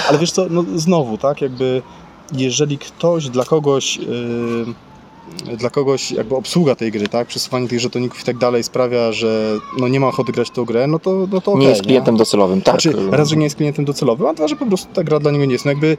Ale 0.09 0.17
wiesz 0.17 0.31
co, 0.31 0.45
no 0.49 0.63
znowu, 0.75 1.17
tak, 1.17 1.41
jakby 1.41 1.81
jeżeli 2.33 2.77
ktoś 2.77 3.29
dla 3.29 3.45
kogoś, 3.45 3.97
yy, 3.97 4.05
dla 5.57 5.69
kogoś 5.69 6.11
jakby 6.11 6.35
obsługa 6.35 6.75
tej 6.75 6.91
gry, 6.91 7.07
tak, 7.07 7.27
przesuwanie 7.27 7.67
tych 7.67 7.79
żetoników 7.79 8.21
i 8.21 8.23
tak 8.23 8.37
dalej 8.37 8.63
sprawia, 8.63 9.11
że 9.11 9.55
no 9.79 9.87
nie 9.87 9.99
ma 9.99 10.07
ochoty 10.07 10.31
grać 10.31 10.47
w 10.47 10.51
tą 10.51 10.65
grę, 10.65 10.87
no 10.87 10.99
to, 10.99 11.27
no 11.31 11.41
to 11.41 11.51
nie 11.51 11.57
okej, 11.57 11.67
jest 11.69 11.81
klientem 11.81 12.17
docelowym, 12.17 12.61
tak. 12.61 12.81
Znaczy, 12.81 12.97
raz, 13.11 13.29
że 13.29 13.35
nie 13.35 13.43
jest 13.43 13.55
klientem 13.55 13.85
docelowym, 13.85 14.27
a 14.27 14.33
dwa, 14.33 14.47
że 14.47 14.55
po 14.55 14.65
prostu 14.65 14.93
ta 14.93 15.03
gra 15.03 15.19
dla 15.19 15.31
niego 15.31 15.45
nie 15.45 15.53
jest. 15.53 15.65
No 15.65 15.71
jakby 15.71 15.97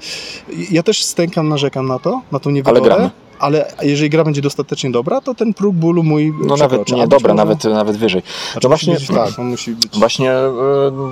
ja 0.71 0.83
też 0.83 1.05
stękam, 1.05 1.49
narzekam 1.49 1.87
na 1.87 1.99
to, 1.99 2.21
na 2.33 2.39
tą 2.39 2.51
niewygodę. 2.51 2.81
gramy. 2.81 3.11
ale 3.39 3.73
jeżeli 3.83 4.11
gra 4.11 4.25
będzie 4.25 4.43
dostatecznie 4.43 4.91
dobra, 4.91 5.21
to 5.21 5.35
ten 5.35 5.55
próg 5.55 5.75
bólu 5.75 6.03
mój 6.03 6.33
No 6.47 6.57
nawet 6.57 6.93
nie 6.93 7.09
dobra, 7.09 7.35
może- 7.35 7.47
nawet, 7.47 7.65
nawet 7.65 7.97
wyżej. 7.97 8.23
Znaczy, 8.53 8.65
No 8.65 8.69
właśnie- 8.69 8.95
być, 8.95 9.07
tak, 9.07 9.39
on 9.39 9.47
musi 9.51 9.71
być... 9.73 9.99
Właśnie 9.99 10.33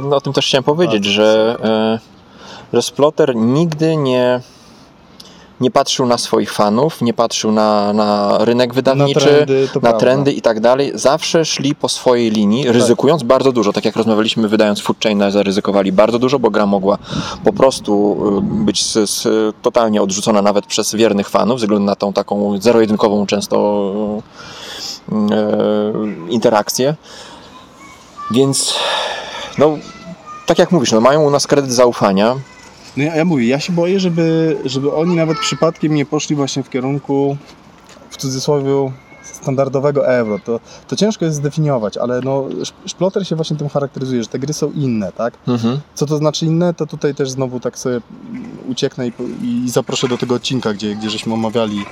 no, 0.08 0.16
o 0.16 0.20
tym 0.20 0.32
też 0.32 0.46
chciałem 0.46 0.64
powiedzieć, 0.64 0.92
Bardzo 1.02 1.10
że, 1.10 1.56
e, 1.62 1.98
że 2.72 2.82
Splotter 2.82 3.37
nigdy 3.37 3.96
nie, 3.96 4.40
nie 5.60 5.70
patrzył 5.70 6.06
na 6.06 6.18
swoich 6.18 6.52
fanów, 6.52 7.02
nie 7.02 7.14
patrzył 7.14 7.52
na, 7.52 7.92
na 7.92 8.38
rynek 8.40 8.74
wydawniczy, 8.74 9.20
Na 9.20 9.22
trendy, 9.22 9.68
na 9.82 9.92
trendy 9.92 10.32
i 10.32 10.42
tak 10.42 10.60
dalej. 10.60 10.92
Zawsze 10.94 11.44
szli 11.44 11.74
po 11.74 11.88
swojej 11.88 12.30
linii, 12.30 12.72
ryzykując 12.72 13.22
bardzo 13.22 13.52
dużo. 13.52 13.72
Tak 13.72 13.84
jak 13.84 13.96
rozmawialiśmy, 13.96 14.48
wydając 14.48 14.80
Food 14.80 15.02
Chaina, 15.02 15.30
zaryzykowali 15.30 15.92
bardzo 15.92 16.18
dużo, 16.18 16.38
bo 16.38 16.50
gra 16.50 16.66
mogła 16.66 16.98
po 17.44 17.52
prostu 17.52 18.16
e, 18.38 18.64
być 18.64 18.80
s, 18.80 18.96
s, 18.96 19.28
totalnie 19.62 20.02
odrzucona 20.02 20.42
nawet 20.42 20.66
przez 20.66 20.94
wiernych 20.94 21.28
fanów, 21.28 21.60
ze 21.60 21.66
względu 21.66 21.86
na 21.86 21.96
tą 21.96 22.12
taką 22.12 22.60
zero-jedynkową 22.60 23.26
często 23.26 24.22
e, 25.12 25.92
interakcję. 26.28 26.94
Więc 28.30 28.74
no, 29.58 29.78
tak 30.46 30.58
jak 30.58 30.72
mówisz, 30.72 30.92
no, 30.92 31.00
mają 31.00 31.22
u 31.22 31.30
nas 31.30 31.46
kredyt 31.46 31.72
zaufania. 31.72 32.36
No 32.97 33.04
ja, 33.04 33.16
ja 33.16 33.25
mówię, 33.25 33.47
ja 33.47 33.61
się 33.61 33.73
boję, 33.73 34.00
żeby, 34.00 34.57
żeby 34.64 34.92
oni 34.92 35.16
nawet 35.16 35.38
przypadkiem 35.38 35.95
nie 35.95 36.07
poszli 36.07 36.37
właśnie 36.37 36.62
w 36.62 36.71
kierunku, 36.71 37.37
w 38.11 38.16
cudzysłowie, 38.16 38.90
standardowego 39.22 40.08
euro. 40.08 40.38
To, 40.44 40.60
to 40.88 40.96
ciężko 40.96 41.25
jest 41.25 41.37
zdefiniować, 41.37 41.96
ale 41.96 42.20
no, 42.20 42.44
Sz- 42.62 42.75
Szploter 42.87 43.26
się 43.26 43.37
właśnie 43.37 43.56
tym 43.56 43.68
charakteryzuje, 43.68 44.22
że 44.22 44.28
te 44.28 44.38
gry 44.38 44.52
są 44.52 44.72
inne, 44.72 45.12
tak? 45.12 45.34
Mhm. 45.48 45.80
Co 45.94 46.06
to 46.06 46.16
znaczy 46.16 46.46
inne, 46.46 46.75
to 46.75 46.87
tutaj 46.87 47.14
też 47.14 47.30
znowu 47.30 47.60
tak 47.60 47.78
sobie 47.78 48.00
ucieknę 48.68 49.08
i, 49.08 49.12
i 49.42 49.70
zaproszę 49.70 50.08
do 50.08 50.18
tego 50.18 50.34
odcinka, 50.34 50.75
gdzie, 50.75 50.96
gdzie 50.96 51.10
żeśmy 51.10 51.34
omawiali 51.34 51.84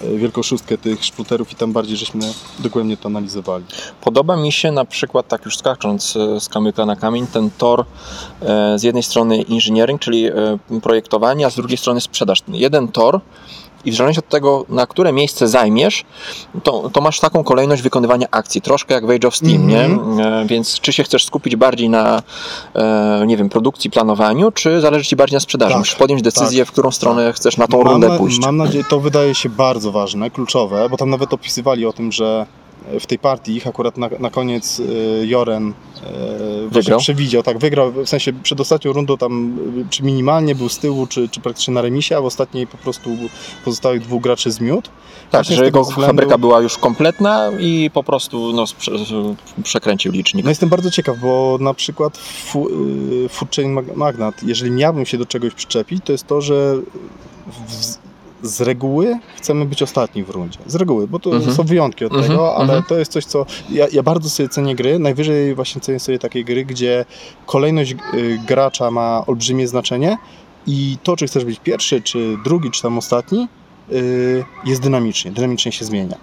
e, 0.00 0.16
wielką 0.18 0.42
szóstkę 0.42 0.78
tych 0.78 1.04
szpluterów 1.04 1.52
i 1.52 1.54
tam 1.54 1.72
bardziej 1.72 1.96
żeśmy 1.96 2.32
dogłębnie 2.58 2.96
to 2.96 3.06
analizowali. 3.06 3.64
Podoba 4.00 4.36
mi 4.36 4.52
się 4.52 4.72
na 4.72 4.84
przykład, 4.84 5.28
tak 5.28 5.44
już 5.44 5.58
skacząc 5.58 6.16
e, 6.16 6.40
z 6.40 6.48
kamyka 6.48 6.86
na 6.86 6.96
kamień, 6.96 7.26
ten 7.26 7.50
tor 7.58 7.84
e, 8.42 8.78
z 8.78 8.82
jednej 8.82 9.02
strony 9.02 9.44
engineering, 9.50 10.00
czyli 10.00 10.30
projektowanie, 10.82 11.46
a 11.46 11.50
z 11.50 11.54
drugiej 11.54 11.78
strony 11.78 12.00
sprzedaż. 12.00 12.42
Jeden 12.48 12.88
tor 12.88 13.20
i 13.84 13.90
w 13.92 13.94
zależności 13.94 14.18
od 14.26 14.28
tego, 14.28 14.64
na 14.68 14.86
które 14.86 15.12
miejsce 15.12 15.48
zajmiesz, 15.48 16.04
to, 16.62 16.90
to 16.92 17.00
masz 17.00 17.20
taką 17.20 17.44
kolejność 17.44 17.82
wykonywania 17.82 18.26
akcji, 18.30 18.60
troszkę 18.62 18.94
jak 18.94 19.06
w 19.06 19.10
Age 19.10 19.28
of 19.28 19.36
Steam, 19.36 19.54
Mhm. 19.70 20.16
nie? 20.16 20.24
E, 20.26 20.46
Więc 20.46 20.80
czy 20.80 20.92
się 20.92 21.02
chcesz 21.02 21.24
skupić 21.24 21.56
bardziej 21.56 21.88
na, 21.88 22.22
e, 22.74 23.24
nie 23.26 23.36
wiem, 23.36 23.48
produkcji, 23.48 23.90
planowaniu, 23.90 24.52
czy 24.52 24.80
zależy 24.80 25.04
Ci 25.04 25.16
bardziej 25.16 25.36
na 25.36 25.40
sprzedaży? 25.40 25.70
Tak, 25.72 25.78
Musisz 25.78 25.94
podjąć 25.94 26.22
decyzję, 26.22 26.64
w 26.64 26.72
którą 26.72 26.90
stronę 26.90 27.32
chcesz 27.32 27.56
na 27.56 27.66
tą 27.68 27.78
mam, 27.82 27.92
rundę 27.92 28.08
na- 28.08 28.18
pójść. 28.18 28.38
Mam 28.40 28.56
nadzieję, 28.56 28.84
to 28.88 29.00
wydaje 29.00 29.34
się 29.34 29.48
bardzo 29.48 29.92
ważne, 29.92 30.30
kluczowe, 30.30 30.88
bo 30.88 30.96
tam 30.96 31.10
nawet 31.10 31.32
opisywali 31.32 31.86
o 31.86 31.92
tym, 31.92 32.12
że 32.12 32.46
w 33.00 33.06
tej 33.06 33.18
partii 33.18 33.56
ich 33.56 33.66
akurat 33.66 33.96
na, 33.98 34.08
na 34.18 34.30
koniec 34.30 34.80
y, 34.80 35.26
Joren 35.26 35.72
właśnie 36.60 36.68
Wygrał? 36.70 36.98
przewidział, 37.00 37.42
tak, 37.42 37.58
wygrał, 37.58 37.92
w 37.92 38.08
sensie 38.08 38.32
przed 38.32 38.60
ostatnią 38.60 38.92
rundą 38.92 39.16
tam 39.16 39.58
y, 39.78 39.84
czy 39.90 40.02
minimalnie 40.02 40.54
był 40.54 40.68
z 40.68 40.78
tyłu, 40.78 41.06
czy, 41.06 41.28
czy 41.28 41.40
praktycznie 41.40 41.74
na 41.74 41.82
remisie, 41.82 42.16
a 42.16 42.20
w 42.20 42.24
ostatniej 42.24 42.66
po 42.66 42.76
prostu 42.76 43.10
pozostałych 43.64 44.02
dwóch 44.02 44.22
graczy 44.22 44.50
zmiótł. 44.50 44.90
Tak, 45.30 45.40
Właśnie 45.42 45.56
że 45.56 45.64
jego 45.64 45.82
względu- 45.84 46.06
fabryka 46.06 46.38
była 46.38 46.60
już 46.60 46.78
kompletna 46.78 47.50
i 47.60 47.90
po 47.94 48.02
prostu 48.04 48.52
no, 48.52 48.64
przekręcił 49.62 50.12
licznik. 50.12 50.44
No 50.44 50.50
jestem 50.50 50.68
bardzo 50.68 50.90
ciekaw, 50.90 51.18
bo 51.18 51.58
na 51.60 51.74
przykład 51.74 52.18
fu, 52.18 52.68
Magnat, 53.96 54.42
jeżeli 54.42 54.70
miałbym 54.70 55.06
się 55.06 55.18
do 55.18 55.26
czegoś 55.26 55.54
przyczepić, 55.54 56.04
to 56.04 56.12
jest 56.12 56.26
to, 56.26 56.40
że 56.40 56.74
w, 57.68 58.11
z 58.42 58.60
reguły 58.60 59.18
chcemy 59.36 59.64
być 59.64 59.82
ostatni 59.82 60.24
w 60.24 60.30
rundzie. 60.30 60.58
Z 60.66 60.74
reguły, 60.74 61.08
bo 61.08 61.18
to 61.18 61.30
Mhm. 61.36 61.54
są 61.56 61.62
wyjątki 61.62 62.04
od 62.04 62.12
Mhm, 62.12 62.30
tego, 62.30 62.54
ale 62.54 62.64
mhm. 62.64 62.82
to 62.82 62.98
jest 62.98 63.12
coś, 63.12 63.24
co... 63.24 63.46
Ja, 63.70 63.86
ja 63.92 64.02
bardzo 64.02 64.30
sobie 64.30 64.48
cenię 64.48 64.74
gry, 64.74 64.98
najwyżej 64.98 65.54
właśnie 65.54 65.80
cenię 65.80 66.00
sobie 66.00 66.18
takie 66.18 66.44
gry, 66.44 66.64
gdzie 66.64 67.04
kolejność 67.46 67.92
y, 68.14 68.38
gracza 68.46 68.90
ma 68.90 69.24
olbrzymie 69.26 69.68
znaczenie 69.68 70.16
i 70.66 70.96
to, 71.02 71.16
czy 71.16 71.26
chcesz 71.26 71.44
być 71.44 71.60
pierwszy, 71.60 72.02
czy 72.02 72.36
drugi, 72.44 72.70
czy 72.70 72.82
tam 72.82 72.98
ostatni, 72.98 73.48
y, 73.92 74.44
jest 74.64 74.82
dynamicznie, 74.82 75.30
dynamicznie 75.30 75.72
się 75.72 75.84
zmienia. 75.84 76.16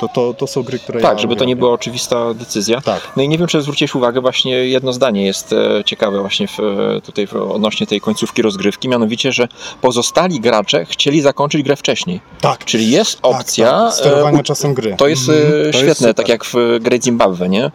To, 0.00 0.08
to, 0.08 0.34
to 0.34 0.46
są 0.46 0.62
gry, 0.62 0.78
które 0.78 1.00
ja 1.00 1.08
Tak, 1.08 1.18
żeby 1.18 1.36
to 1.36 1.44
nie 1.44 1.56
była 1.56 1.72
oczywista 1.72 2.34
decyzja. 2.34 2.80
Tak. 2.80 3.00
No 3.16 3.22
i 3.22 3.28
nie 3.28 3.38
wiem, 3.38 3.46
czy 3.46 3.62
zwróciłeś 3.62 3.94
uwagę, 3.94 4.20
właśnie 4.20 4.52
jedno 4.52 4.92
zdanie 4.92 5.26
jest 5.26 5.52
e, 5.52 5.84
ciekawe 5.84 6.20
właśnie 6.20 6.48
w, 6.48 6.60
e, 6.60 7.00
tutaj 7.00 7.28
odnośnie 7.50 7.86
tej 7.86 8.00
końcówki 8.00 8.42
rozgrywki, 8.42 8.88
mianowicie, 8.88 9.32
że 9.32 9.48
pozostali 9.80 10.40
gracze 10.40 10.84
chcieli 10.84 11.20
zakończyć 11.20 11.62
grę 11.62 11.76
wcześniej. 11.76 12.20
Tak. 12.40 12.64
Czyli 12.64 12.90
jest 12.90 13.18
opcja, 13.22 13.70
tak, 13.70 13.80
tak. 13.80 13.94
sterowania 13.94 14.40
e, 14.40 14.42
czasem 14.42 14.74
gry. 14.74 14.94
to 14.98 15.08
jest 15.08 15.28
Mhm, 15.28 15.50
to 15.50 15.56
jest 15.56 15.78
świetne, 15.78 15.94
super. 15.94 16.14
tak 16.14 16.28
jak 16.28 16.44
w 16.44 16.54
Great 16.80 17.04
Zimbabwe, 17.04 17.48
nie? 17.48 17.70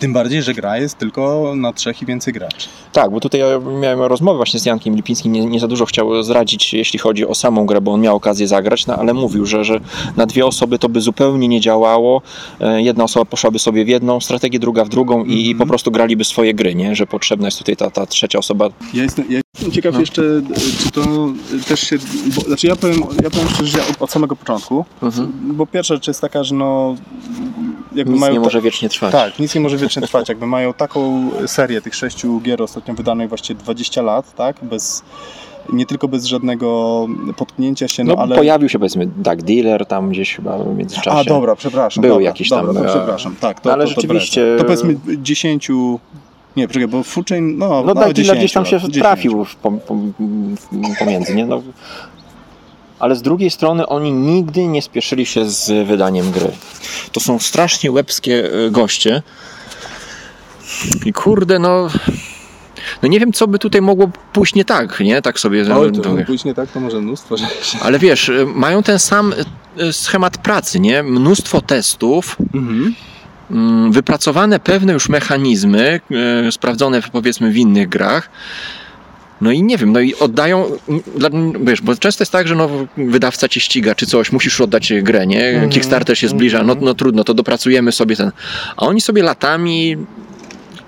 Tym 0.00 0.12
bardziej, 0.12 0.42
że 0.42 0.54
gra 0.54 0.78
jest 0.78 0.98
tylko 0.98 1.52
na 1.56 1.72
trzech 1.72 2.02
i 2.02 2.06
więcej 2.06 2.32
graczy. 2.34 2.68
Tak, 2.92 3.10
bo 3.10 3.20
tutaj 3.20 3.40
ja 3.40 3.46
miałem 3.80 4.00
rozmowę 4.02 4.36
właśnie 4.36 4.60
z 4.60 4.64
Jankiem 4.66 4.96
Lipińskim, 4.96 5.32
nie, 5.32 5.46
nie 5.46 5.60
za 5.60 5.68
dużo 5.68 5.86
chciał 5.86 6.22
zdradzić, 6.22 6.74
jeśli 6.74 6.98
chodzi 6.98 7.26
o 7.26 7.34
samą 7.34 7.66
grę, 7.66 7.80
bo 7.80 7.92
on 7.92 8.00
miał 8.00 8.16
okazję 8.16 8.48
zagrać, 8.48 8.86
no, 8.86 8.94
ale 8.96 9.14
mówił, 9.14 9.46
że, 9.46 9.64
że 9.64 9.80
na 10.16 10.26
dwie 10.26 10.46
osoby 10.46 10.78
to 10.78 10.88
by 10.88 11.00
zupełnie 11.00 11.48
nie 11.48 11.60
działało. 11.60 12.22
E, 12.60 12.82
Jedna 12.82 13.04
osoba 13.04 13.24
poszłaby 13.24 13.58
sobie 13.58 13.84
w 13.84 13.88
jedną 13.88 14.20
strategię, 14.20 14.58
druga 14.58 14.84
w 14.84 14.88
drugą 14.88 15.24
i, 15.24 15.32
i 15.50 15.54
po 15.54 15.60
Mhm. 15.60 15.68
prostu 15.68 15.90
graliby 15.90 16.24
swoje 16.24 16.54
gry, 16.54 16.74
nie? 16.74 16.94
że 16.96 17.06
potrzebna 17.06 17.46
jest 17.46 17.58
tutaj 17.58 17.76
ta, 17.76 17.90
ta 17.90 18.06
trzecia 18.06 18.38
osoba. 18.38 18.68
Ja 18.94 19.02
jestem, 19.02 19.24
ja 19.30 19.40
jestem 19.54 19.72
ciekaw 19.72 19.94
No. 19.94 20.00
jeszcze, 20.00 20.22
czy 20.84 20.90
to 20.92 21.02
też 21.68 21.80
się... 21.80 21.96
Bo, 22.36 22.40
znaczy 22.42 22.66
ja 22.66 22.76
powiem, 22.76 23.02
ja 23.22 23.30
powiem 23.30 23.48
szczerze, 23.48 23.66
że 23.72 23.78
ja 23.78 23.84
od, 23.86 24.02
od 24.02 24.10
samego 24.10 24.36
początku, 24.36 24.84
bo 25.42 25.66
pierwsza 25.66 25.94
rzecz 25.94 26.08
jest 26.08 26.20
taka, 26.20 26.44
że 26.44 26.54
no... 26.54 26.94
Jakby 27.94 28.12
Nic 28.12 28.20
mają 28.20 28.32
nie 28.32 28.40
może 28.40 28.60
wiecznie 28.60 28.88
trwać. 28.88 29.12
Tak, 29.12 29.38
nic 29.38 29.54
nie 29.54 29.60
może 29.60 29.76
wiecznie 29.76 30.02
trwać. 30.02 30.28
Jakby 30.28 30.46
mają 30.46 30.72
taką 30.72 31.30
serię 31.46 31.80
tych 31.80 31.94
sześciu 31.94 32.40
gier 32.40 32.62
ostatnio 32.62 32.94
wydanych 32.94 33.28
właściwie 33.28 33.60
20 33.60 34.02
lat, 34.02 34.34
tak? 34.34 34.56
Bez, 34.62 35.02
nie 35.72 35.86
tylko 35.86 36.08
bez 36.08 36.24
żadnego 36.24 37.06
potknięcia 37.36 37.88
się, 37.88 38.04
no, 38.04 38.14
No, 38.14 38.22
ale... 38.22 38.36
pojawił 38.36 38.68
się 38.68 38.78
powiedzmy 38.78 39.06
Duck 39.06 39.36
Dealer 39.42 39.86
tam 39.86 40.10
gdzieś 40.10 40.36
chyba 40.36 40.58
w 40.58 40.76
międzyczasie. 40.76 41.10
A, 41.10 41.24
dobra, 41.24 41.56
przepraszam. 41.56 42.02
Był 42.02 42.10
dobra, 42.10 42.24
jakiś 42.24 42.48
tam, 42.48 42.66
Dobra, 42.66 42.82
to 42.82 42.88
e, 42.88 42.90
przepraszam, 42.90 43.36
tak. 43.40 43.60
To, 43.60 43.68
no, 43.68 43.72
ale 43.72 43.84
to, 43.84 43.90
to 43.94 44.00
rzeczywiście-. 44.00 44.56
To 44.58 44.64
powiedzmy 44.64 44.96
10... 45.18 45.68
Nie, 46.56 46.66
poczekaj, 46.68 46.88
bo 46.88 47.02
Food 47.02 47.28
Chain, 47.28 47.58
no, 47.58 47.68
No 47.68 47.94
no 47.94 48.12
Dealer 48.12 48.12
gdzieś 48.36 48.52
tam 48.52 48.64
10 48.64 48.68
się 48.68 48.76
lat, 48.76 48.84
10. 48.84 48.98
trafił 49.02 49.44
w, 49.44 49.56
pom- 49.62 49.78
pom- 49.88 50.12
pomiędzy, 50.98 51.34
nie? 51.34 51.46
No, 51.46 51.62
ale 53.00 53.16
z 53.16 53.22
drugiej 53.22 53.50
strony 53.50 53.86
oni 53.86 54.12
nigdy 54.12 54.66
nie 54.66 54.82
spieszyli 54.82 55.26
się 55.26 55.50
z 55.50 55.86
wydaniem 55.88 56.30
gry. 56.30 56.50
To 57.12 57.20
są 57.20 57.38
strasznie 57.38 57.92
łebskie 57.92 58.50
e, 58.66 58.70
goście. 58.70 59.22
I 61.06 61.12
kurde, 61.12 61.58
no... 61.58 61.88
No 63.02 63.08
nie 63.08 63.20
wiem, 63.20 63.32
co 63.32 63.46
by 63.48 63.58
tutaj 63.58 63.82
mogło 63.82 64.10
pójść 64.32 64.54
nie 64.54 64.64
tak, 64.64 65.00
nie? 65.00 65.22
Tak 65.22 65.38
sobie... 65.38 65.74
Oj, 65.76 65.92
to- 65.92 66.00
to 66.00 66.16
później 66.26 66.54
tak, 66.54 66.70
to 66.70 66.80
może 66.80 67.00
mnóstwo 67.00 67.36
rzeczy. 67.36 67.76
Ale 67.82 67.98
wiesz, 67.98 68.28
e, 68.28 68.46
mają 68.54 68.82
ten 68.82 68.98
sam 68.98 69.34
e, 69.78 69.92
schemat 69.92 70.38
pracy, 70.38 70.80
nie? 70.80 71.02
Mnóstwo 71.02 71.60
testów, 71.60 72.36
Mhm. 72.54 72.94
mm, 73.50 73.92
wypracowane 73.92 74.60
pewne 74.60 74.92
już 74.92 75.08
mechanizmy, 75.08 76.00
sprawdzone 76.50 77.02
powiedzmy 77.12 77.50
w 77.50 77.56
innych 77.56 77.88
grach. 77.88 78.30
No 79.40 79.50
i 79.50 79.62
nie 79.62 79.76
wiem, 79.76 79.92
no 79.92 80.00
i 80.00 80.14
oddają, 80.14 80.64
mm, 80.88 81.64
wiesz, 81.64 81.82
bo 81.82 81.96
często 81.96 82.22
jest 82.22 82.32
tak, 82.32 82.48
że 82.48 82.54
no, 82.54 82.68
wydawca 82.96 83.48
cię 83.48 83.60
ściga 83.60 83.94
czy 83.94 84.06
coś, 84.06 84.32
musisz 84.32 84.60
oddać 84.60 84.92
grę, 85.02 85.26
nie? 85.26 85.48
Mhm. 85.48 85.70
Kickstarter 85.70 86.18
się 86.18 86.28
zbliża, 86.28 86.62
no, 86.62 86.76
no 86.80 86.94
trudno, 86.94 87.24
to 87.24 87.34
dopracujemy 87.34 87.92
sobie 87.92 88.16
ten. 88.16 88.30
A 88.76 88.86
oni 88.86 89.00
sobie 89.00 89.22
latami. 89.22 89.96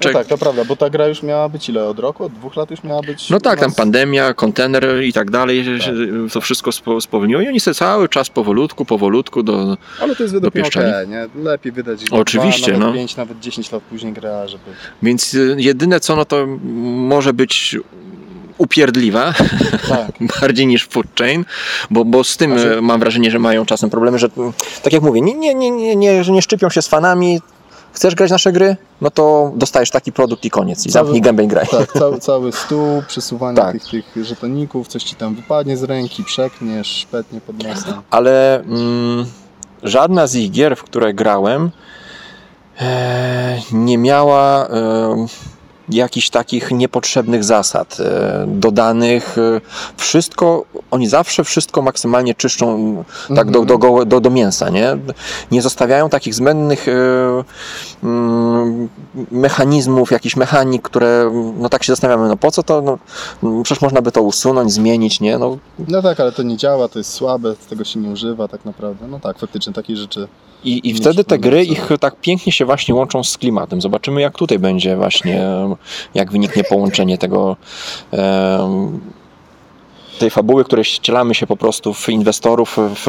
No 0.05 0.13
tak, 0.13 0.27
to 0.27 0.39
prawda, 0.39 0.65
bo 0.65 0.77
ta 0.77 0.91
gra 0.91 1.07
już 1.09 1.23
miała 1.23 1.49
być 1.49 1.69
ile? 1.69 1.85
Od 1.85 1.99
roku? 1.99 2.25
Od 2.25 2.33
dwóch 2.33 2.57
lat 2.57 2.71
już 2.71 2.85
miała 2.85 3.03
być? 3.03 3.31
No 3.31 3.41
tak, 3.41 3.59
u 3.59 3.61
tam 3.61 3.71
nas? 3.71 3.77
pandemia, 3.77 4.35
kontener 4.35 5.03
i 5.03 5.13
tak 5.13 5.31
dalej, 5.31 5.65
Tak. 5.79 5.95
to 6.33 6.41
wszystko 6.41 6.71
spo- 6.71 7.01
spowolniło 7.01 7.41
i 7.41 7.49
oni 7.49 7.61
sobie 7.61 7.75
cały 7.75 8.09
czas 8.09 8.31
powolutku, 8.31 8.85
powolutku 8.85 9.43
do... 9.43 9.77
Ale 10.01 10.17
to 10.17 10.23
jest 10.23 10.35
według 10.35 10.55
mnie 10.55 10.65
okej, 10.65 11.09
nie? 11.09 11.27
Lepiej 11.43 11.73
wydać 11.73 12.01
Oczywiście, 12.11 12.71
dwa, 12.73 12.79
nawet 12.79 12.95
no. 12.95 12.99
pięć, 13.01 13.17
nawet 13.17 13.41
10 13.41 13.73
lat 13.73 13.83
później 13.83 14.13
gra, 14.13 14.49
żeby... 14.49 14.65
Więc 15.03 15.35
y, 15.35 15.57
jedyne 15.59 16.01
co, 16.01 16.17
no 16.17 16.25
to 16.25 16.47
może 16.83 17.33
być 17.33 17.77
upierdliwa, 18.59 19.35
Tak. 19.89 20.11
bardziej 20.41 20.67
niż 20.67 20.87
Food 20.89 21.07
Chain, 21.19 21.45
bo, 21.91 22.05
bo 22.05 22.25
z 22.25 22.37
tym 22.37 22.59
Znaczy- 22.59 22.83
mam 22.83 23.01
wrażenie, 23.01 23.31
że 23.31 23.39
mają 23.39 23.67
czasem 23.67 23.91
problemy, 23.91 24.19
że 24.19 24.29
mm, 24.37 24.53
tak 24.83 24.93
jak 24.93 25.03
mówię, 25.03 25.21
nie, 25.21 25.35
nie, 25.35 25.55
nie, 25.55 25.71
nie, 25.71 25.97
nie, 25.97 26.25
że 26.25 26.33
nie 26.33 26.43
szczypią 26.43 26.71
się 26.71 26.83
z 26.83 26.89
fanami, 26.89 27.41
chcesz 27.93 28.15
grać 28.15 28.31
nasze 28.31 28.53
gry, 28.53 28.77
no 29.01 29.11
to 29.11 29.53
dostajesz 29.57 29.91
taki 29.91 30.13
produkt 30.13 30.45
i 30.45 30.51
koniec 30.51 30.87
i 30.87 30.91
Cały- 30.91 30.93
zamknij 30.93 31.21
gębę 31.23 31.45
i 31.45 31.49
graj. 31.49 31.67
Tak, 31.71 31.93
cały, 31.93 32.19
cały 32.21 32.53
stół, 32.53 33.03
przesuwanie 33.09 33.57
Tak. 33.57 33.73
tych, 33.91 34.05
tych 34.13 34.25
żetoników, 34.25 34.89
coś 34.89 35.03
ci 35.03 35.15
tam 35.17 35.35
wypadnie 35.35 35.77
z 35.77 35.83
ręki, 35.83 36.25
przekniesz, 36.25 36.87
szpetnie 36.89 37.41
pod 37.41 37.63
nosem. 37.65 37.95
Ale 38.11 38.61
mm, 38.61 39.27
żadna 39.83 40.27
z 40.27 40.35
ich 40.35 40.51
gier, 40.51 40.77
w 40.77 40.83
które 40.83 41.15
grałem, 41.15 41.71
e, 42.81 43.61
nie 43.73 43.99
miała 43.99 44.67
e, 44.69 45.27
jakichś 45.89 46.31
takich 46.31 46.71
niepotrzebnych 46.71 47.45
zasad 47.45 47.97
e, 48.01 48.45
dodanych. 48.49 49.39
e, 49.39 49.61
Wszystko, 49.97 50.65
oni 50.91 51.07
zawsze 51.07 51.45
wszystko 51.45 51.83
maksymalnie 51.83 52.35
czyszczą 52.35 53.05
tak 53.37 53.51
do, 53.51 53.65
do, 53.65 53.79
gołe- 53.79 54.05
do, 54.07 54.21
do 54.21 54.31
mięsa, 54.31 54.69
nie? 54.71 54.97
Nie 55.51 55.63
zostawiają 55.63 56.09
takich 56.09 56.35
zbędnych 56.35 56.89
e, 56.89 56.93
mm, 58.03 58.89
mechanizmów, 59.31 60.11
jakichś 60.11 60.37
mechanik, 60.37 60.83
które 60.83 61.31
no 61.59 61.69
tak 61.69 61.85
się 61.85 61.93
zastanawiamy, 61.93 62.29
no 62.29 62.37
po 62.37 62.51
co 62.51 62.63
to? 62.63 62.83
No, 62.83 62.99
przecież 63.63 63.83
można 63.83 64.03
by 64.03 64.13
to 64.13 64.23
usunąć, 64.23 64.73
zmienić, 64.73 65.21
nie? 65.21 65.39
No, 65.39 65.59
No 65.89 66.03
tak, 66.03 66.21
ale 66.21 66.33
to 66.33 66.43
nie 66.43 66.57
działa, 66.57 66.89
to 66.89 66.99
jest 66.99 67.13
słabe, 67.13 67.55
tego 67.71 67.85
się 67.85 68.01
nie 68.01 68.11
używa 68.11 68.49
tak 68.49 68.65
naprawdę. 68.65 69.07
No 69.09 69.21
tak, 69.21 69.39
faktycznie 69.39 69.73
takie 69.73 69.97
rzeczy. 69.97 70.29
I, 70.65 70.89
i 70.91 70.95
wtedy 70.95 71.25
te 71.25 71.39
gry 71.39 71.65
ich 71.65 71.89
tak 72.01 72.17
pięknie 72.21 72.53
się 72.53 72.65
właśnie 72.65 72.95
łączą 72.95 73.25
z 73.25 73.39
klimatem. 73.39 73.81
Zobaczymy 73.81 74.21
jak 74.21 74.39
tutaj 74.39 74.59
będzie 74.59 74.97
właśnie, 74.97 75.47
jak 76.15 76.33
wyniknie 76.33 76.65
połączenie 76.65 77.19
tego 77.19 77.57
tej 80.19 80.31
fabuły, 80.31 80.65
której 80.65 80.85
ścielamy 80.85 81.35
się 81.35 81.47
po 81.47 81.57
prostu 81.57 81.95
w 81.95 82.09
inwestorów, 82.09 82.77
w 82.79 83.07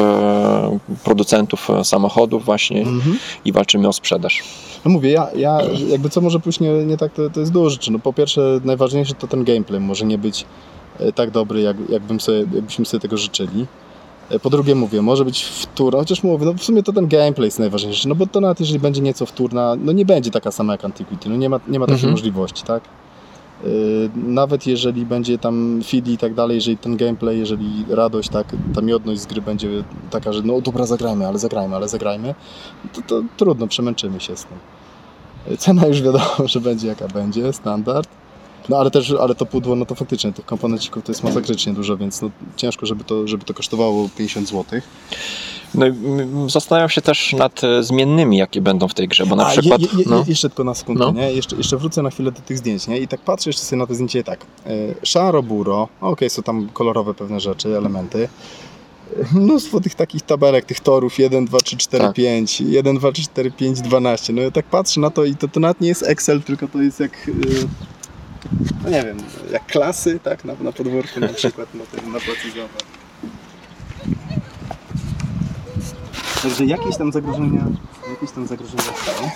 producentów 1.04 1.68
samochodów 1.82 2.44
właśnie 2.44 2.80
Mhm. 2.80 3.18
i 3.44 3.52
walczymy 3.52 3.88
o 3.88 3.92
sprzedaż. 3.92 4.42
No 4.84 4.90
mówię, 4.90 5.10
ja, 5.10 5.28
ja 5.36 5.58
jakby 5.88 6.10
co 6.10 6.20
może 6.20 6.40
pójść 6.40 6.60
nie, 6.60 6.70
nie 6.70 6.96
tak, 6.96 7.12
to, 7.12 7.30
to 7.30 7.40
jest 7.40 7.52
dużo 7.52 7.70
rzeczy. 7.70 7.92
No 7.92 7.98
po 7.98 8.12
pierwsze 8.12 8.60
najważniejsze 8.64 9.14
to 9.14 9.26
ten 9.26 9.44
gameplay 9.44 9.80
może 9.80 10.04
nie 10.06 10.18
być 10.18 10.46
e, 11.00 11.12
tak 11.12 11.30
dobry, 11.30 11.60
jak, 11.60 11.76
jakbym 11.88 12.20
sobie, 12.20 12.38
jakbyśmy 12.38 12.84
sobie 12.86 13.00
tego 13.00 13.16
życzyli. 13.16 13.66
E, 14.30 14.38
Po 14.38 14.50
drugie 14.50 14.74
mówię, 14.74 15.02
może 15.02 15.24
być 15.24 15.44
wtórna, 15.44 15.98
chociaż 15.98 16.22
mówię, 16.22 16.46
no 16.46 16.54
w 16.54 16.62
sumie 16.64 16.82
to 16.82 16.92
ten 16.92 17.08
gameplay 17.08 17.46
jest 17.46 17.58
najważniejszy, 17.58 18.08
no 18.08 18.14
bo 18.14 18.26
to 18.26 18.40
nawet 18.40 18.60
jeżeli 18.60 18.78
będzie 18.78 19.00
nieco 19.00 19.26
wtórna, 19.26 19.76
no 19.84 19.92
nie 19.92 20.04
będzie 20.04 20.30
taka 20.30 20.50
sama 20.50 20.72
jak 20.72 20.84
Antiquity, 20.84 21.28
no 21.28 21.36
nie 21.36 21.48
ma, 21.48 21.60
nie 21.68 21.78
ma 21.78 21.86
takiej 21.86 21.94
Mhm. 21.96 22.10
możliwości, 22.12 22.62
tak? 22.64 22.82
E, 23.64 23.66
Nawet 24.16 24.66
jeżeli 24.66 25.06
będzie 25.06 25.38
tam 25.38 25.80
feed 25.84 26.08
i 26.08 26.18
tak 26.18 26.34
dalej, 26.34 26.54
jeżeli 26.54 26.76
ten 26.78 26.96
gameplay, 26.96 27.38
jeżeli 27.38 27.84
radość, 27.88 28.28
tak, 28.28 28.46
ta 28.74 28.80
miodność 28.80 29.20
z 29.20 29.26
gry 29.26 29.42
będzie 29.42 29.68
taka, 30.10 30.32
że 30.32 30.42
no 30.42 30.60
dobra, 30.60 30.86
zagrajmy, 30.86 31.26
ale 31.26 31.38
zagrajmy, 31.38 31.76
ale 31.76 31.88
zagrajmy, 31.88 32.34
to, 32.92 33.02
to 33.02 33.22
trudno, 33.36 33.66
przemęczymy 33.66 34.20
się 34.20 34.36
z 34.36 34.44
tym. 34.44 34.58
Cena 35.58 35.86
już 35.86 36.02
wiadomo, 36.02 36.24
że 36.44 36.60
będzie 36.60 36.88
jaka 36.88 37.08
będzie, 37.08 37.52
standard. 37.52 38.08
No 38.68 38.76
ale 38.76 38.90
też, 38.90 39.14
ale 39.20 39.34
to 39.34 39.46
pudło, 39.46 39.76
no 39.76 39.86
to 39.86 39.94
faktycznie 39.94 40.32
tych 40.32 40.46
komponencików 40.46 41.04
to 41.04 41.12
jest 41.12 41.24
masakrycznie 41.24 41.72
dużo, 41.72 41.96
więc 41.96 42.22
no, 42.22 42.30
ciężko, 42.56 42.86
żeby 42.86 43.04
to, 43.04 43.28
żeby 43.28 43.44
to 43.44 43.54
kosztowało 43.54 44.08
50 44.16 44.48
zł. 44.48 44.80
No 45.74 45.86
i 45.86 45.92
zastanawiam 46.46 46.88
się 46.88 47.02
też 47.02 47.32
nad 47.32 47.64
e, 47.64 47.82
zmiennymi, 47.82 48.36
jakie 48.36 48.60
będą 48.60 48.88
w 48.88 48.94
tej 48.94 49.08
grze, 49.08 49.26
bo 49.26 49.36
na 49.36 49.44
przykład... 49.44 49.80
Je, 49.80 49.88
je, 49.98 50.04
no, 50.06 50.24
Jeszcze 50.28 50.48
tylko 50.48 50.64
na 50.64 50.74
sekundkę, 50.74 51.04
No. 51.04 51.12
nie? 51.12 51.32
Jeszcze, 51.32 51.56
jeszcze 51.56 51.76
wrócę 51.76 52.02
na 52.02 52.10
chwilę 52.10 52.32
do 52.32 52.40
tych 52.40 52.58
zdjęć, 52.58 52.86
nie? 52.86 52.98
I 52.98 53.08
tak 53.08 53.20
patrzę 53.20 53.50
jeszcze 53.50 53.62
sobie 53.62 53.80
na 53.80 53.86
te 53.86 53.94
zdjęcie 53.94 54.24
tak. 54.24 54.46
E, 54.66 54.70
szaro, 55.02 55.42
buro, 55.42 55.88
okej, 56.00 56.30
są 56.30 56.42
tam 56.42 56.68
kolorowe 56.68 57.14
pewne 57.14 57.40
rzeczy, 57.40 57.76
elementy. 57.76 58.28
Mnóstwo 59.32 59.80
tych 59.80 59.94
takich 59.94 60.22
tabelek, 60.22 60.64
tych 60.64 60.80
torów 60.80 61.18
1, 61.18 61.44
2, 61.44 61.58
3, 61.58 61.76
4, 61.76 62.04
Tak. 62.04 62.14
5, 62.14 62.60
1, 62.60 62.98
2, 62.98 63.12
3, 63.12 63.22
4, 63.22 63.50
5, 63.50 63.80
12. 63.80 64.32
No 64.32 64.42
ja 64.42 64.50
tak 64.50 64.66
patrzę 64.66 65.00
na 65.00 65.10
to 65.10 65.24
i 65.24 65.34
to, 65.36 65.48
to 65.48 65.60
nawet 65.60 65.80
nie 65.80 65.88
jest 65.88 66.02
Excel, 66.02 66.42
tylko 66.42 66.68
to 66.68 66.82
jest 66.82 67.00
jak, 67.00 67.12
e, 67.12 67.32
no 68.84 68.90
nie 68.90 69.02
wiem, 69.02 69.16
jak 69.52 69.66
klasy, 69.66 70.20
tak? 70.22 70.44
Na, 70.44 70.54
na 70.60 70.72
podwórku 70.72 71.20
na 71.20 71.28
przykład, 71.28 71.74
na, 71.74 71.84
tym, 71.84 72.12
na. 72.12 72.18
Także 76.42 76.64
jakieś 76.64 76.96
tam 76.96 77.12
zagrożenia, 77.12 77.66
jakieś 78.10 78.30
tam 78.30 78.46
zagrożenia 78.46 78.82
są. 78.82 79.30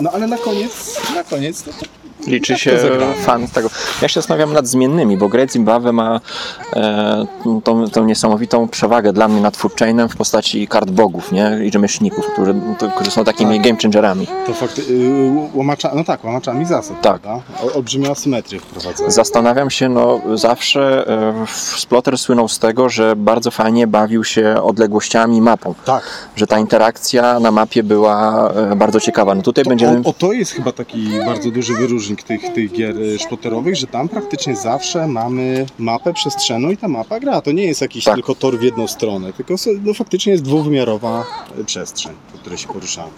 No 0.00 0.10
ale 0.10 0.26
na 0.26 0.38
koniec, 0.38 1.00
na 1.14 1.24
koniec 1.24 1.62
to 1.62 1.70
Liczy 2.26 2.52
tak 2.52 2.62
się 2.62 2.78
fan 3.24 3.48
tego. 3.48 3.68
Ja 4.02 4.08
się 4.08 4.14
zastanawiam 4.20 4.52
nad 4.52 4.66
zmiennymi, 4.66 5.16
bo 5.16 5.28
Great 5.28 5.52
Zimbabwe 5.52 5.92
ma 5.92 6.20
e, 6.72 7.26
tą, 7.64 7.90
tą 7.90 8.04
niesamowitą 8.04 8.68
przewagę 8.68 9.12
dla 9.12 9.28
mnie 9.28 9.40
nad 9.40 9.56
Foodchainem 9.56 10.08
w 10.08 10.16
postaci 10.16 10.68
kart 10.68 10.90
bogów 10.90 11.32
nie? 11.32 11.58
i 11.64 11.72
rzemieślników, 11.72 12.26
które, 12.32 12.54
to, 12.78 12.90
które 12.90 13.10
są 13.10 13.24
takimi 13.24 13.60
game 13.60 13.76
changerami. 13.82 14.26
To 14.46 14.52
fakty, 14.54 14.82
y, 14.90 15.30
łamacza, 15.54 15.90
no 15.94 16.04
tak, 16.04 16.24
łamaczami 16.24 16.64
zasad, 16.66 17.00
Tak. 17.00 17.20
prawda? 17.20 17.42
Olbrzymią 17.74 18.10
asymetrię 18.10 18.60
wprowadza. 18.60 19.10
Zastanawiam 19.10 19.70
się, 19.70 19.88
no 19.88 20.20
zawsze 20.34 21.08
e, 21.08 21.46
Splotter 21.54 22.18
słynął 22.18 22.48
z 22.48 22.58
tego, 22.58 22.88
że 22.88 23.16
bardzo 23.16 23.50
fajnie 23.50 23.86
bawił 23.86 24.24
się 24.24 24.54
odległościami 24.62 25.40
mapą, 25.42 25.74
Tak. 25.84 26.02
że 26.36 26.46
ta 26.46 26.58
interakcja 26.58 27.40
na 27.40 27.50
mapie 27.50 27.82
była 27.82 28.50
e, 28.50 28.76
bardzo 28.76 29.00
ciekawa. 29.00 29.34
No 29.34 29.42
tutaj 29.42 29.64
To, 29.64 29.68
będziemy... 29.70 30.00
o, 30.04 30.10
o 30.10 30.12
to 30.12 30.32
jest 30.32 30.52
chyba 30.52 30.72
taki 30.72 31.08
bardzo 31.26 31.50
duży 31.50 31.74
wyróżnik 31.74 32.15
tych, 32.22 32.52
tych 32.52 32.72
gier 32.72 32.98
y, 33.00 33.18
szploterowych, 33.18 33.76
że 33.76 33.86
tam 33.86 34.08
praktycznie 34.08 34.56
zawsze 34.56 35.06
mamy 35.08 35.66
mapę 35.78 36.12
przestrzenną 36.12 36.70
i 36.70 36.76
ta 36.76 36.88
mapa 36.88 37.20
gra. 37.20 37.40
To 37.40 37.52
nie 37.52 37.64
jest 37.64 37.80
jakiś 37.80 38.04
Tak. 38.04 38.14
tylko 38.14 38.34
tor 38.34 38.58
w 38.58 38.62
jedną 38.62 38.86
stronę, 38.86 39.32
tylko 39.32 39.54
no, 39.82 39.94
faktycznie 39.94 40.32
jest 40.32 40.44
dwuwymiarowa 40.44 41.24
y, 41.60 41.64
przestrzeń, 41.64 42.12
po 42.32 42.38
której 42.38 42.58
się 42.58 42.68
poruszamy. 42.68 43.10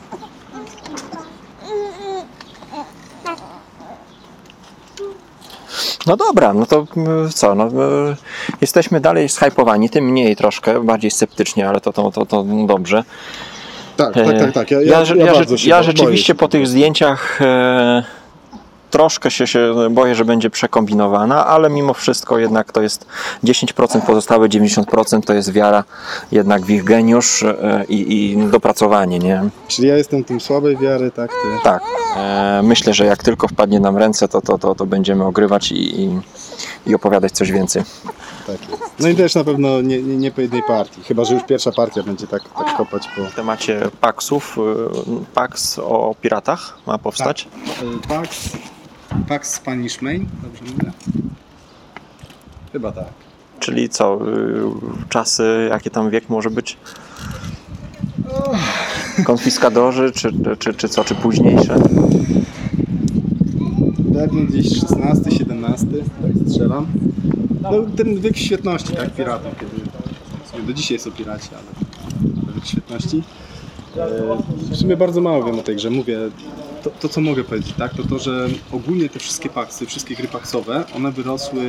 No 6.06 6.16
dobra, 6.16 6.54
no 6.54 6.66
to 6.66 6.86
co, 7.34 7.54
no, 7.54 7.64
e, 7.64 8.16
jesteśmy 8.60 9.00
dalej 9.00 9.28
zhypowani, 9.28 9.90
tym 9.90 10.04
mniej 10.04 10.36
troszkę, 10.36 10.84
bardziej 10.84 11.10
sceptycznie, 11.10 11.68
ale 11.68 11.80
to, 11.80 11.92
to, 11.92 12.10
to, 12.10 12.26
to 12.26 12.44
dobrze. 12.66 13.04
Tak, 13.96 14.16
E, 14.16 14.24
tak, 14.24 14.38
tak, 14.40 14.52
tak. 14.52 14.70
Ja, 14.70 14.80
Ja, 14.80 15.00
ja, 15.00 15.14
ja, 15.14 15.24
ja, 15.24 15.32
ja 15.64 15.76
boję 15.76 15.82
rzeczywiście 15.82 16.26
się 16.26 16.34
po 16.34 16.48
tych 16.48 16.66
zdjęciach 16.66 17.42
e, 17.42 18.04
troszkę 18.90 19.30
się, 19.30 19.46
się 19.46 19.74
boję, 19.90 20.14
że 20.14 20.24
będzie 20.24 20.50
przekombinowana, 20.50 21.46
ale 21.46 21.70
mimo 21.70 21.94
wszystko 21.94 22.38
jednak 22.38 22.72
to 22.72 22.82
jest 22.82 23.06
10%, 23.44 24.00
pozostałe 24.06 24.48
90% 24.48 25.22
to 25.22 25.34
jest 25.34 25.52
wiara 25.52 25.84
jednak 26.32 26.62
w 26.62 26.70
ich 26.70 26.84
geniusz 26.84 27.42
e, 27.42 27.84
i, 27.88 28.32
i 28.32 28.48
dopracowanie, 28.50 29.18
nie? 29.18 29.42
Czyli 29.68 29.88
ja 29.88 29.96
jestem 29.96 30.24
tym 30.24 30.40
słabej 30.40 30.76
wiary, 30.76 31.10
tak, 31.10 31.30
ty. 31.30 31.64
Tak. 31.64 31.82
E, 32.16 32.60
myślę, 32.64 32.94
że 32.94 33.04
jak 33.04 33.22
tylko 33.22 33.48
wpadnie 33.48 33.80
nam 33.80 33.96
ręce, 33.96 34.28
to, 34.28 34.40
to, 34.40 34.58
to, 34.58 34.74
to 34.74 34.86
będziemy 34.86 35.24
ogrywać 35.24 35.72
i, 35.72 36.00
i, 36.00 36.20
i 36.86 36.94
opowiadać 36.94 37.32
coś 37.32 37.52
więcej. 37.52 37.82
Tak 38.46 38.70
jest. 38.70 38.82
No 39.00 39.08
i 39.08 39.14
też 39.14 39.34
na 39.34 39.44
pewno 39.44 39.80
nie, 39.80 40.02
nie, 40.02 40.16
nie 40.16 40.30
po 40.30 40.40
jednej 40.40 40.62
partii, 40.62 41.02
chyba 41.02 41.24
że 41.24 41.34
już 41.34 41.44
pierwsza 41.44 41.72
partia 41.72 42.02
będzie 42.02 42.26
tak, 42.26 42.42
tak 42.58 42.76
kopać 42.76 43.08
po... 43.16 43.24
W 43.24 43.34
temacie 43.34 43.80
Paxów, 44.00 44.58
y, 44.58 45.34
Pax 45.34 45.78
o 45.78 46.14
piratach 46.22 46.78
ma 46.86 46.98
powstać. 46.98 47.48
Pax, 48.08 48.50
Pax 49.28 49.54
Spanish 49.54 50.02
Main, 50.02 50.26
dobrze 50.42 50.62
mówię? 50.64 50.92
Chyba 52.72 52.92
tak. 52.92 53.06
Czyli 53.60 53.88
co, 53.88 54.18
y, 54.28 54.62
czasy, 55.08 55.66
jaki 55.70 55.90
tam 55.90 56.10
wiek 56.10 56.28
może 56.28 56.50
być? 56.50 56.76
Konfiskadorzy, 59.24 60.12
czy, 60.12 60.32
czy, 60.58 60.74
czy 60.74 60.88
co, 60.88 61.04
czy 61.04 61.14
późniejsze? 61.14 61.76
Pewnie 64.14 64.42
gdzieś 64.46 64.80
16, 64.80 65.30
17, 65.30 65.86
tak 66.22 66.48
strzelam. 66.48 66.86
No 67.62 67.70
ten 67.96 68.20
wiek 68.20 68.36
świetności, 68.36 68.92
tak, 68.96 69.14
piratów, 69.14 69.52
kiedy 69.60 70.66
do 70.66 70.72
dzisiaj 70.72 70.98
są 70.98 71.10
piraci, 71.10 71.48
ale 71.52 72.54
wiek 72.54 72.66
świetności. 72.66 73.22
E, 73.96 74.08
W 74.70 74.76
sumie 74.76 74.96
bardzo 74.96 75.20
mało 75.20 75.44
wiem 75.44 75.58
o 75.58 75.62
tej 75.62 75.76
grze, 75.76 75.90
mówię, 75.90 76.18
to, 76.90 76.98
to 77.00 77.08
co 77.08 77.20
mogę 77.20 77.44
powiedzieć, 77.44 77.74
tak, 77.78 77.94
to 77.94 78.02
to, 78.02 78.18
że 78.18 78.48
ogólnie 78.72 79.08
te 79.08 79.18
wszystkie 79.18 79.48
paksy, 79.48 79.86
wszystkie 79.86 80.14
gry 80.14 80.28
paksowe, 80.28 80.84
one 80.96 81.12
wyrosły, 81.12 81.62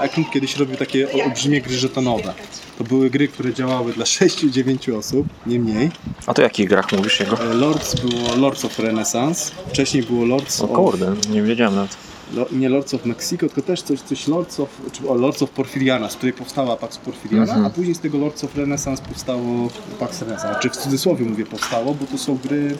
Eklund 0.00 0.30
kiedyś 0.30 0.56
robił 0.56 0.76
takie 0.76 1.08
olbrzymie 1.24 1.60
gry 1.60 1.74
żetonowe. 1.78 2.34
To 2.78 2.84
były 2.84 3.10
gry, 3.10 3.28
które 3.28 3.54
działały 3.54 3.92
dla 3.92 4.04
6-9 4.20 4.98
osób, 4.98 5.26
nie 5.46 5.58
mniej. 5.60 5.90
A 6.26 6.34
to 6.34 6.42
jakich 6.42 6.68
grach 6.68 6.92
mówisz 6.92 7.20
jego? 7.20 7.40
E, 7.50 7.54
Lords 7.54 7.94
było 8.00 8.36
Lords 8.36 8.64
of 8.64 8.78
Renaissance, 8.78 9.52
wcześniej 9.68 10.02
było 10.02 10.24
Lords 10.24 10.60
O 10.60 10.64
of... 10.64 10.70
kurde, 10.76 11.14
nie 11.30 11.42
wiedziałem 11.42 11.74
nawet. 11.74 11.96
Lo, 12.34 12.46
nie 12.52 12.68
Lords 12.68 12.94
of 12.94 13.04
Mexico, 13.04 13.46
tylko 13.46 13.62
też 13.62 13.82
coś, 13.82 14.00
coś 14.00 14.28
Lords 14.28 14.60
of, 14.60 14.68
czy, 14.92 15.08
o, 15.08 15.14
Lords 15.14 15.42
of 15.42 15.50
Porfiriana, 15.50 16.10
z 16.10 16.16
której 16.16 16.32
powstała 16.32 16.76
Pax 16.76 16.98
Porfiriana, 16.98 17.42
Mhm. 17.52 17.66
a 17.66 17.70
później 17.70 17.94
z 17.94 18.00
tego 18.00 18.18
Lords 18.18 18.44
of 18.44 18.56
Renaissance 18.56 19.02
powstało 19.02 19.68
Pax 19.98 20.22
Renaissance. 20.22 20.60
Czy 20.60 20.70
w 20.70 20.76
cudzysłowie 20.76 21.24
mówię 21.24 21.46
powstało, 21.46 21.94
bo 21.94 22.06
to 22.06 22.18
są 22.18 22.38
gry 22.44 22.76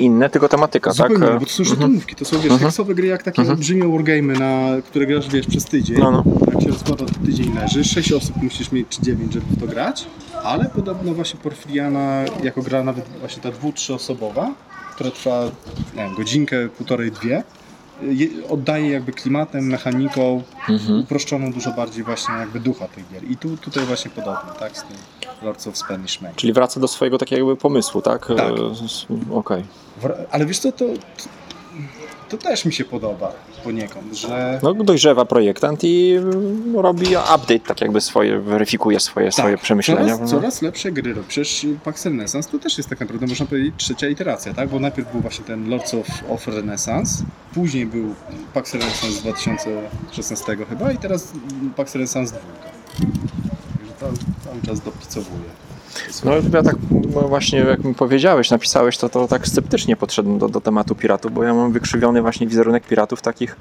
Inne, 0.00 0.30
tylko 0.30 0.48
tematyka, 0.48 0.94
tak? 0.94 1.12
zupełnie, 1.12 1.38
bo 1.40 1.46
to 1.46 1.52
są 1.52 1.64
żetonówki, 1.64 2.14
to 2.16 2.24
są 2.24 2.36
wiesz, 2.36 2.44
Mhm. 2.44 2.60
tekstowe 2.60 2.94
gry 2.94 3.06
jak 3.06 3.22
takie 3.22 3.38
Mhm. 3.42 3.56
olbrzymie 3.58 3.88
wargamy, 3.88 4.32
na 4.38 4.66
które 4.82 5.06
grasz 5.06 5.28
wiesz 5.28 5.46
przez 5.46 5.64
tydzień. 5.64 5.98
No, 5.98 6.10
no. 6.10 6.24
Jak 6.52 6.62
się 6.62 6.68
rozkłada, 6.68 7.04
to 7.06 7.14
tydzień 7.26 7.54
leży, 7.54 7.84
6 7.84 8.12
osób 8.12 8.36
musisz 8.42 8.72
mieć, 8.72 8.88
czy 8.88 9.02
9, 9.02 9.32
żeby 9.32 9.46
w 9.56 9.60
to 9.60 9.66
grać, 9.66 10.06
ale 10.44 10.64
podobno 10.64 11.14
właśnie 11.14 11.40
Porfiriana 11.40 12.24
jako 12.42 12.62
gra 12.62 12.84
nawet 12.84 13.04
właśnie 13.20 13.42
ta 13.42 13.50
dwu, 13.50 13.72
trzyosobowa, 13.72 14.54
która 14.94 15.10
trwa 15.10 15.44
nie 15.96 16.02
wiem, 16.04 16.14
godzinkę, 16.14 16.68
półtorej, 16.68 17.12
dwie, 17.12 17.42
je- 18.02 18.48
oddaje 18.48 18.90
jakby 18.90 19.12
klimatem, 19.12 19.64
mechaniką, 19.66 20.42
Mhm. 20.68 21.00
uproszczoną 21.00 21.52
dużo 21.52 21.72
bardziej 21.72 22.04
właśnie 22.04 22.34
jakby 22.34 22.60
ducha 22.60 22.88
tych 22.88 23.04
gier. 23.12 23.30
I 23.30 23.36
tu, 23.36 23.56
tutaj 23.56 23.84
właśnie 23.84 24.10
podobnie, 24.10 24.50
tak, 24.60 24.76
z 24.78 24.82
tym 24.82 24.96
Lords 25.42 25.66
of 25.66 25.76
Spanish 25.78 26.20
Main. 26.20 26.34
Czyli 26.34 26.52
wraca 26.52 26.80
do 26.80 26.88
swojego 26.88 27.18
takiego 27.18 27.46
jakby 27.48 27.56
pomysłu, 27.62 28.02
tak? 28.02 28.26
Tak. 28.26 28.38
E, 28.38 29.34
Okej. 29.34 29.64
Wra- 30.02 30.14
Ale 30.30 30.46
wiesz 30.46 30.58
co, 30.58 30.72
to, 30.72 30.84
to 32.28 32.36
też 32.36 32.64
mi 32.64 32.72
się 32.72 32.84
podoba 32.84 33.32
poniekąd, 33.64 34.14
że 34.14 34.60
No 34.62 34.74
dojrzewa 34.74 35.24
projektant 35.24 35.80
i 35.84 36.16
robi 36.74 37.06
update, 37.06 37.60
tak 37.60 37.80
jakby 37.80 38.00
swoje, 38.00 38.38
weryfikuje 38.40 39.00
swoje, 39.00 39.32
swoje 39.32 39.58
przemyślenia. 39.58 40.14
Coraz, 40.16 40.30
coraz 40.30 40.62
lepsze 40.62 40.92
gry 40.92 41.14
robi. 41.14 41.28
Przecież 41.28 41.66
Pax 41.84 42.04
Renaissance 42.04 42.50
to 42.50 42.58
też 42.58 42.78
jest 42.78 42.88
tak 42.90 43.00
naprawdę, 43.00 43.26
można 43.26 43.46
powiedzieć, 43.46 43.74
trzecia 43.76 44.08
iteracja, 44.08 44.54
tak? 44.54 44.68
Bo 44.68 44.78
najpierw 44.80 45.12
był 45.12 45.20
właśnie 45.20 45.44
ten 45.44 45.68
Lords 45.68 45.94
of, 45.94 46.06
of 46.28 46.46
Renaissance, 46.48 47.24
później 47.54 47.86
był 47.86 48.14
Pax 48.54 48.74
Renaissance 48.74 49.16
z 49.16 49.20
2016 49.20 50.56
chyba 50.68 50.92
i 50.92 50.96
teraz 50.98 51.32
Pax 51.76 51.94
Renaissance 51.94 52.32
2. 52.32 52.40
Cały 54.44 54.62
czas 54.66 54.80
dopicowuje. 54.80 55.42
No 56.24 56.32
ja 56.52 56.62
tak 56.62 56.76
no 57.14 57.20
właśnie 57.20 57.58
jak 57.58 57.84
mi 57.84 57.94
powiedziałeś, 57.94 58.50
napisałeś, 58.50 58.98
to, 58.98 59.08
to 59.08 59.28
tak 59.28 59.48
sceptycznie 59.48 59.96
podszedłem 59.96 60.38
do, 60.38 60.48
do 60.48 60.60
tematu 60.60 60.94
piratów, 60.94 61.32
bo 61.32 61.44
ja 61.44 61.54
mam 61.54 61.72
wykrzywiony 61.72 62.22
właśnie 62.22 62.46
wizerunek 62.46 62.86
piratów 62.86 63.22
takich 63.22 63.56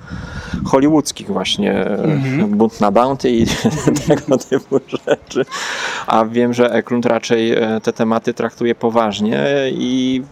hollywoodzkich 0.65 1.27
właśnie, 1.27 1.85
Mhm. 1.85 2.49
bunt 2.49 2.81
na 2.81 2.91
bounty 2.91 3.31
i 3.31 3.45
tego 4.07 4.37
typu 4.37 4.79
rzeczy. 4.87 5.45
A 6.07 6.25
wiem, 6.25 6.53
że 6.53 6.71
Eklund 6.71 7.05
raczej 7.05 7.51
e, 7.53 7.81
te 7.83 7.93
tematy 7.93 8.33
traktuje 8.33 8.75
poważnie 8.75 9.45
i, 9.71 10.23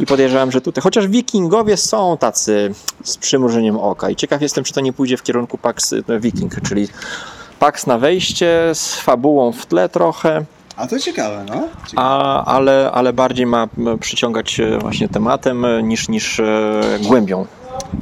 i 0.00 0.06
podejrzewam, 0.06 0.52
że 0.52 0.60
tutaj, 0.60 0.82
chociaż 0.82 1.08
wikingowie 1.08 1.76
są 1.76 2.16
tacy 2.16 2.74
z 3.04 3.16
przymrużeniem 3.16 3.76
oka 3.76 4.10
i 4.10 4.16
ciekaw 4.16 4.42
jestem, 4.42 4.64
czy 4.64 4.72
to 4.72 4.80
nie 4.80 4.92
pójdzie 4.92 5.16
w 5.16 5.22
kierunku 5.22 5.58
Pax 5.58 5.92
e, 5.92 6.20
Viking, 6.20 6.60
czyli 6.68 6.88
Pax 7.58 7.86
na 7.86 7.98
wejście 7.98 8.70
z 8.74 8.94
fabułą 8.94 9.52
w 9.52 9.66
tle 9.66 9.88
trochę, 9.88 10.44
A 10.76 10.86
to 10.86 10.98
ciekawe, 10.98 11.44
no. 11.48 11.54
Ciekawe. 11.54 12.08
a, 12.08 12.44
ale, 12.44 12.90
ale 12.92 13.12
bardziej 13.12 13.46
ma 13.46 13.68
przyciągać 14.00 14.60
e, 14.60 14.78
właśnie 14.78 15.08
tematem 15.08 15.64
e, 15.64 15.82
niż, 15.82 16.08
niż 16.08 16.40
e, 16.40 16.80
głębią. 17.02 17.46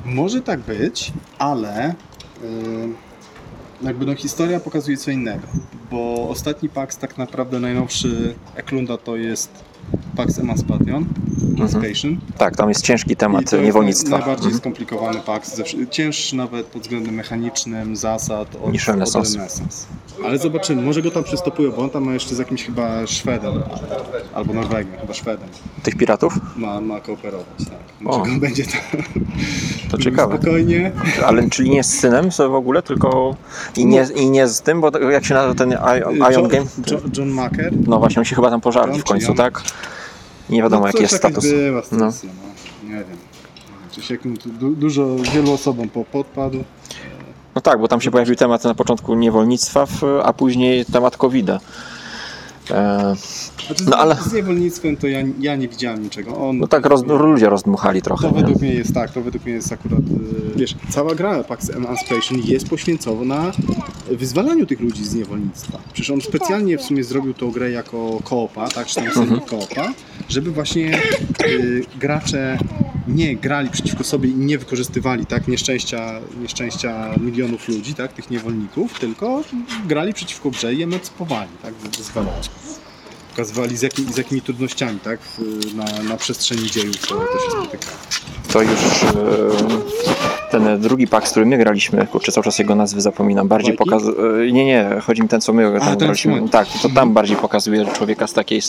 Może 0.05 0.43
tak 0.43 0.61
być, 0.61 1.13
ale 1.39 1.95
yy, 2.43 2.89
jakby 3.83 4.07
no 4.07 4.15
historia 4.15 4.61
pokazuje 4.61 4.97
co 4.97 5.11
innego, 5.11 5.47
bo 5.91 6.29
ostatni 6.29 6.69
Pax 6.69 6.97
tak 6.97 7.19
naprawdę 7.19 7.61
najnowszy 7.61 8.35
Eklunda 8.55 8.97
to 8.99 9.17
jest 9.17 9.51
Pax 10.17 10.39
Emancipation, 10.39 11.07
Emancipation. 11.57 12.17
Tak, 12.39 12.57
tam 12.57 12.69
jest 12.69 12.83
ciężki 12.83 13.13
I 13.13 13.17
temat 13.17 13.51
to 13.51 13.57
jest 13.57 13.67
niewolnictwa. 13.67 14.09
naj- 14.09 14.19
najbardziej 14.19 14.45
Mhm. 14.47 14.59
skomplikowany 14.61 15.21
Pax, 15.21 15.61
cięższy 15.91 16.37
nawet 16.37 16.67
pod 16.67 16.83
względem 16.83 17.15
mechanicznym, 17.15 17.97
zasad 17.97 18.49
od, 18.65 18.73
Niż 18.73 18.89
Renesans. 18.89 19.35
Renesans. 19.35 19.87
Ale 20.25 20.39
zobaczymy, 20.39 20.83
może 20.83 21.03
go 21.03 21.11
tam 21.11 21.25
przystopują, 21.25 21.71
bo 21.73 21.83
on 21.83 21.91
tam 21.91 22.05
ma 22.05 22.13
jeszcze 22.13 22.35
z 22.35 22.39
jakimś 22.39 22.65
chyba 22.65 23.07
Szwedem, 23.07 23.55
albo 24.35 24.53
Norwegiem, 24.55 24.93
chyba 25.01 25.15
Szwedem 25.15 25.49
Tych 25.83 25.97
piratów? 25.97 26.39
ma, 26.57 26.81
ma 26.81 27.01
kooperować, 27.01 27.47
tak. 27.59 27.79
Może 28.01 28.21
O. 28.21 28.25
go 28.25 28.31
będzie 28.41 28.65
tam 28.65 29.03
To 29.91 29.99
ciekawe. 29.99 30.37
spokojnie. 30.37 30.93
Ale 31.27 31.49
czyli 31.51 31.71
nie 31.71 31.85
z 31.85 31.99
synem 31.99 32.31
w 32.31 32.41
ogóle, 32.41 32.83
tylko 32.83 33.37
i 33.77 33.87
nie, 33.87 34.07
i 34.17 34.31
nie 34.31 34.49
z 34.49 34.61
tym, 34.61 34.81
bo 34.81 34.91
to- 34.91 34.99
jak 35.11 35.25
się 35.25 35.35
nazywa 35.35 35.55
ten 35.55 35.73
I- 35.73 36.33
Ion 36.35 36.49
Game? 36.49 36.67
John, 36.91 37.01
John 37.19 37.29
Macker. 37.29 37.73
No 37.87 37.99
właśnie, 37.99 38.21
on 38.21 38.25
się 38.25 38.37
chyba 38.37 38.51
tam 38.51 38.61
pożarli 38.61 39.01
w 39.01 39.05
końcu, 39.05 39.35
tak? 39.35 39.63
Nie 40.51 40.63
wiadomo 40.63 40.81
no, 40.81 40.87
jaki 40.87 40.99
coś 40.99 41.03
jest 41.03 41.17
status. 41.17 41.45
Była 41.51 41.83
No. 41.93 42.13
stacja, 42.13 42.31
no. 42.83 42.89
Nie 42.89 42.95
wiem. 42.95 44.05
Się 44.05 44.19
tu 44.19 44.49
du, 44.49 44.71
dużo, 44.77 45.17
wielu 45.35 45.53
osobom 45.53 45.89
po, 45.89 46.05
podpadł. 46.05 46.65
No 47.55 47.61
tak, 47.61 47.81
bo 47.81 47.89
tam 47.89 48.01
się 48.01 48.11
pojawił 48.11 48.37
temat 48.37 48.65
na 48.65 48.75
początku 48.75 49.15
niewolnictwa, 49.15 49.87
a 50.25 50.33
później 50.33 50.85
temat 50.85 51.17
COVID-a. 51.17 51.61
E, 52.71 53.15
Znaczy, 53.67 53.85
No, 53.91 53.97
ale- 53.97 54.15
z 54.15 54.33
niewolnictwem 54.33 54.97
to 54.97 55.07
ja, 55.07 55.19
ja 55.41 55.57
nie 55.57 55.69
widziałem 55.69 56.03
niczego. 56.03 56.37
On, 56.49 56.59
no 56.59 56.67
tak 56.69 56.87
roz, 56.87 57.03
ludzie 57.07 57.49
rozdmuchali 57.49 58.03
trochę. 58.03 58.29
To 58.29 58.35
nie? 58.35 58.41
według 58.41 58.61
mnie 58.63 58.75
jest 58.75 58.95
tak, 58.95 59.11
to 59.11 59.23
według 59.23 59.45
mnie 59.45 59.55
jest 59.55 59.73
akurat, 59.73 59.99
y, 60.01 60.05
wiesz, 60.57 60.75
cała 60.91 61.15
gra 61.15 61.45
Pax 61.45 61.71
Emancipation 61.71 62.39
jest 62.45 62.69
poświęcona 62.69 63.53
wyzwalaniu 64.11 64.67
tych 64.67 64.81
ludzi 64.81 65.05
z 65.05 65.15
niewolnictwa. 65.15 65.79
Przecież 65.93 66.11
on 66.11 66.21
specjalnie 66.21 66.79
w 66.79 66.83
sumie 66.83 67.05
zrobił 67.05 67.35
tą 67.35 67.51
grę 67.51 67.71
jako 67.71 68.21
koopa, 68.25 68.69
tak, 68.69 68.87
czy 68.87 68.95
tam 68.95 69.05
Mhm. 69.07 69.41
koopa, 69.41 69.93
żeby 70.29 70.51
właśnie 70.51 71.01
y, 71.47 71.85
gracze 72.01 72.59
nie 73.09 73.37
grali 73.37 73.71
przeciwko 73.71 74.05
sobie 74.05 74.29
i 74.29 74.35
nie 74.35 74.59
wykorzystywali 74.59 75.27
tak 75.27 75.49
nieszczęścia, 75.49 76.21
nieszczęścia 76.43 77.15
milionów 77.21 77.69
ludzi, 77.69 77.95
tak, 77.95 78.13
tych 78.13 78.31
niewolników, 78.31 79.01
tylko 79.01 79.43
grali 79.87 80.13
przeciwko 80.13 80.51
grze 80.51 80.75
i 80.75 80.83
emancypowali, 80.83 81.51
tak, 81.63 81.75
wyzwalali. 81.75 82.49
Pokazywali 83.31 83.77
z, 83.77 83.83
jakim, 83.83 84.13
z 84.13 84.17
jakimi 84.17 84.41
trudnościami, 84.43 84.99
tak, 85.01 85.21
na, 85.75 86.03
na 86.03 86.17
przestrzeni 86.17 86.71
dziejów 86.71 87.07
to, 87.07 87.15
to 87.15 87.39
się 87.45 87.51
spotyka. 87.51 87.87
To 88.53 88.63
już 88.63 88.71
e, 89.03 90.34
ten 90.59 90.81
drugi 90.81 91.07
pak, 91.07 91.29
z 91.29 91.31
którym 91.31 91.49
my 91.49 91.59
graliśmy, 91.59 92.07
kurczę, 92.07 92.33
cały 92.33 92.45
czas 92.45 92.59
jego 92.59 92.75
nazwy 92.75 93.01
zapominam, 93.01 93.49
bardziej 93.49 93.77
pokazuje... 93.77 94.53
Nie, 94.53 94.65
nie, 94.65 95.01
chodzi 95.03 95.23
mi 95.23 95.29
ten, 95.29 95.41
co 95.41 95.53
my 95.53 95.81
tam 95.81 95.99
graliśmy. 95.99 96.49
Tak, 96.49 96.69
to 96.83 96.89
tam 96.89 97.13
bardziej 97.13 97.37
pokazuje 97.37 97.87
człowieka 97.87 98.27
z 98.27 98.33
takiej 98.33 98.63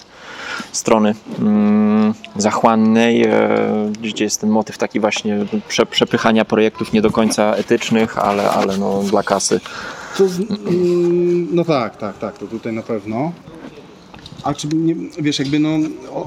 strony 0.71 1.15
mm, 1.39 2.13
zachłannej, 2.37 3.23
e, 3.23 3.91
gdzie 4.01 4.23
jest 4.23 4.41
ten 4.41 4.49
motyw 4.49 4.77
taki 4.77 4.99
właśnie 4.99 5.45
prze, 5.67 5.85
przepychania 5.85 6.45
projektów 6.45 6.93
nie 6.93 7.01
do 7.01 7.11
końca 7.11 7.55
etycznych, 7.55 8.17
ale, 8.17 8.49
ale 8.49 8.77
no 8.77 9.03
dla 9.03 9.23
kasy. 9.23 9.59
To 10.17 10.27
z, 10.27 10.39
mm, 10.39 11.55
no 11.55 11.65
tak, 11.65 11.97
tak, 11.97 12.17
tak, 12.17 12.37
to 12.37 12.47
tutaj 12.47 12.73
na 12.73 12.83
pewno. 12.83 13.31
A 14.43 14.53
czy 14.53 14.67
nie, 14.67 14.95
wiesz, 15.19 15.39
jakby 15.39 15.59
no, 15.59 15.69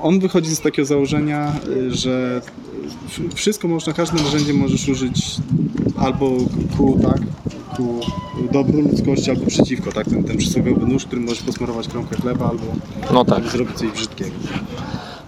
on 0.03 0.21
wychodzi 0.21 0.51
z 0.57 0.61
takiego 0.61 0.87
założenia, 0.87 1.53
y, 1.69 1.95
że 1.95 2.41
wszystko 3.35 3.69
można, 3.69 3.93
każde 3.93 4.23
narzędzie 4.23 4.55
możesz 4.55 4.89
użyć 4.89 5.37
albo 5.99 6.31
ku, 6.77 6.99
tak, 7.03 7.21
ku 7.77 8.01
dobru 8.53 8.81
ludzkości, 8.81 9.31
albo 9.31 9.47
przeciwko, 9.47 9.93
tak, 9.93 10.09
ten, 10.09 10.25
ten 10.25 10.37
przysłowiowy 10.37 10.87
nóż, 10.87 11.05
którym 11.05 11.25
możesz 11.25 11.43
posmarować 11.43 11.89
kromkę 11.89 12.17
chleba, 12.17 12.49
albo, 12.49 12.65
No 13.13 13.25
tak. 13.25 13.45
zrobić 13.45 13.77
coś 13.77 13.91
brzydkiego. 13.91 14.31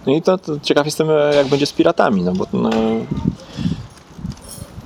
No 0.07 0.13
i 0.13 0.21
to, 0.21 0.37
to 0.37 0.59
ciekaw 0.59 0.85
jestem, 0.85 1.09
e, 1.09 1.35
jak 1.35 1.47
będzie 1.47 1.65
z 1.65 1.73
piratami, 1.73 2.23
no 2.23 2.33
bo 2.33 2.47
no, 2.53 2.69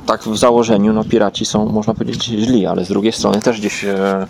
tak 0.06 0.24
w 0.24 0.38
założeniu, 0.38 0.94
no 0.94 1.04
piraci 1.04 1.46
są, 1.46 1.66
można 1.66 1.94
powiedzieć, 1.94 2.24
źli, 2.24 2.66
ale 2.66 2.86
z 2.86 2.88
drugiej 2.88 3.12
strony 3.12 3.42
też 3.42 3.60
gdzieś 3.60 3.84
e, 3.84 4.28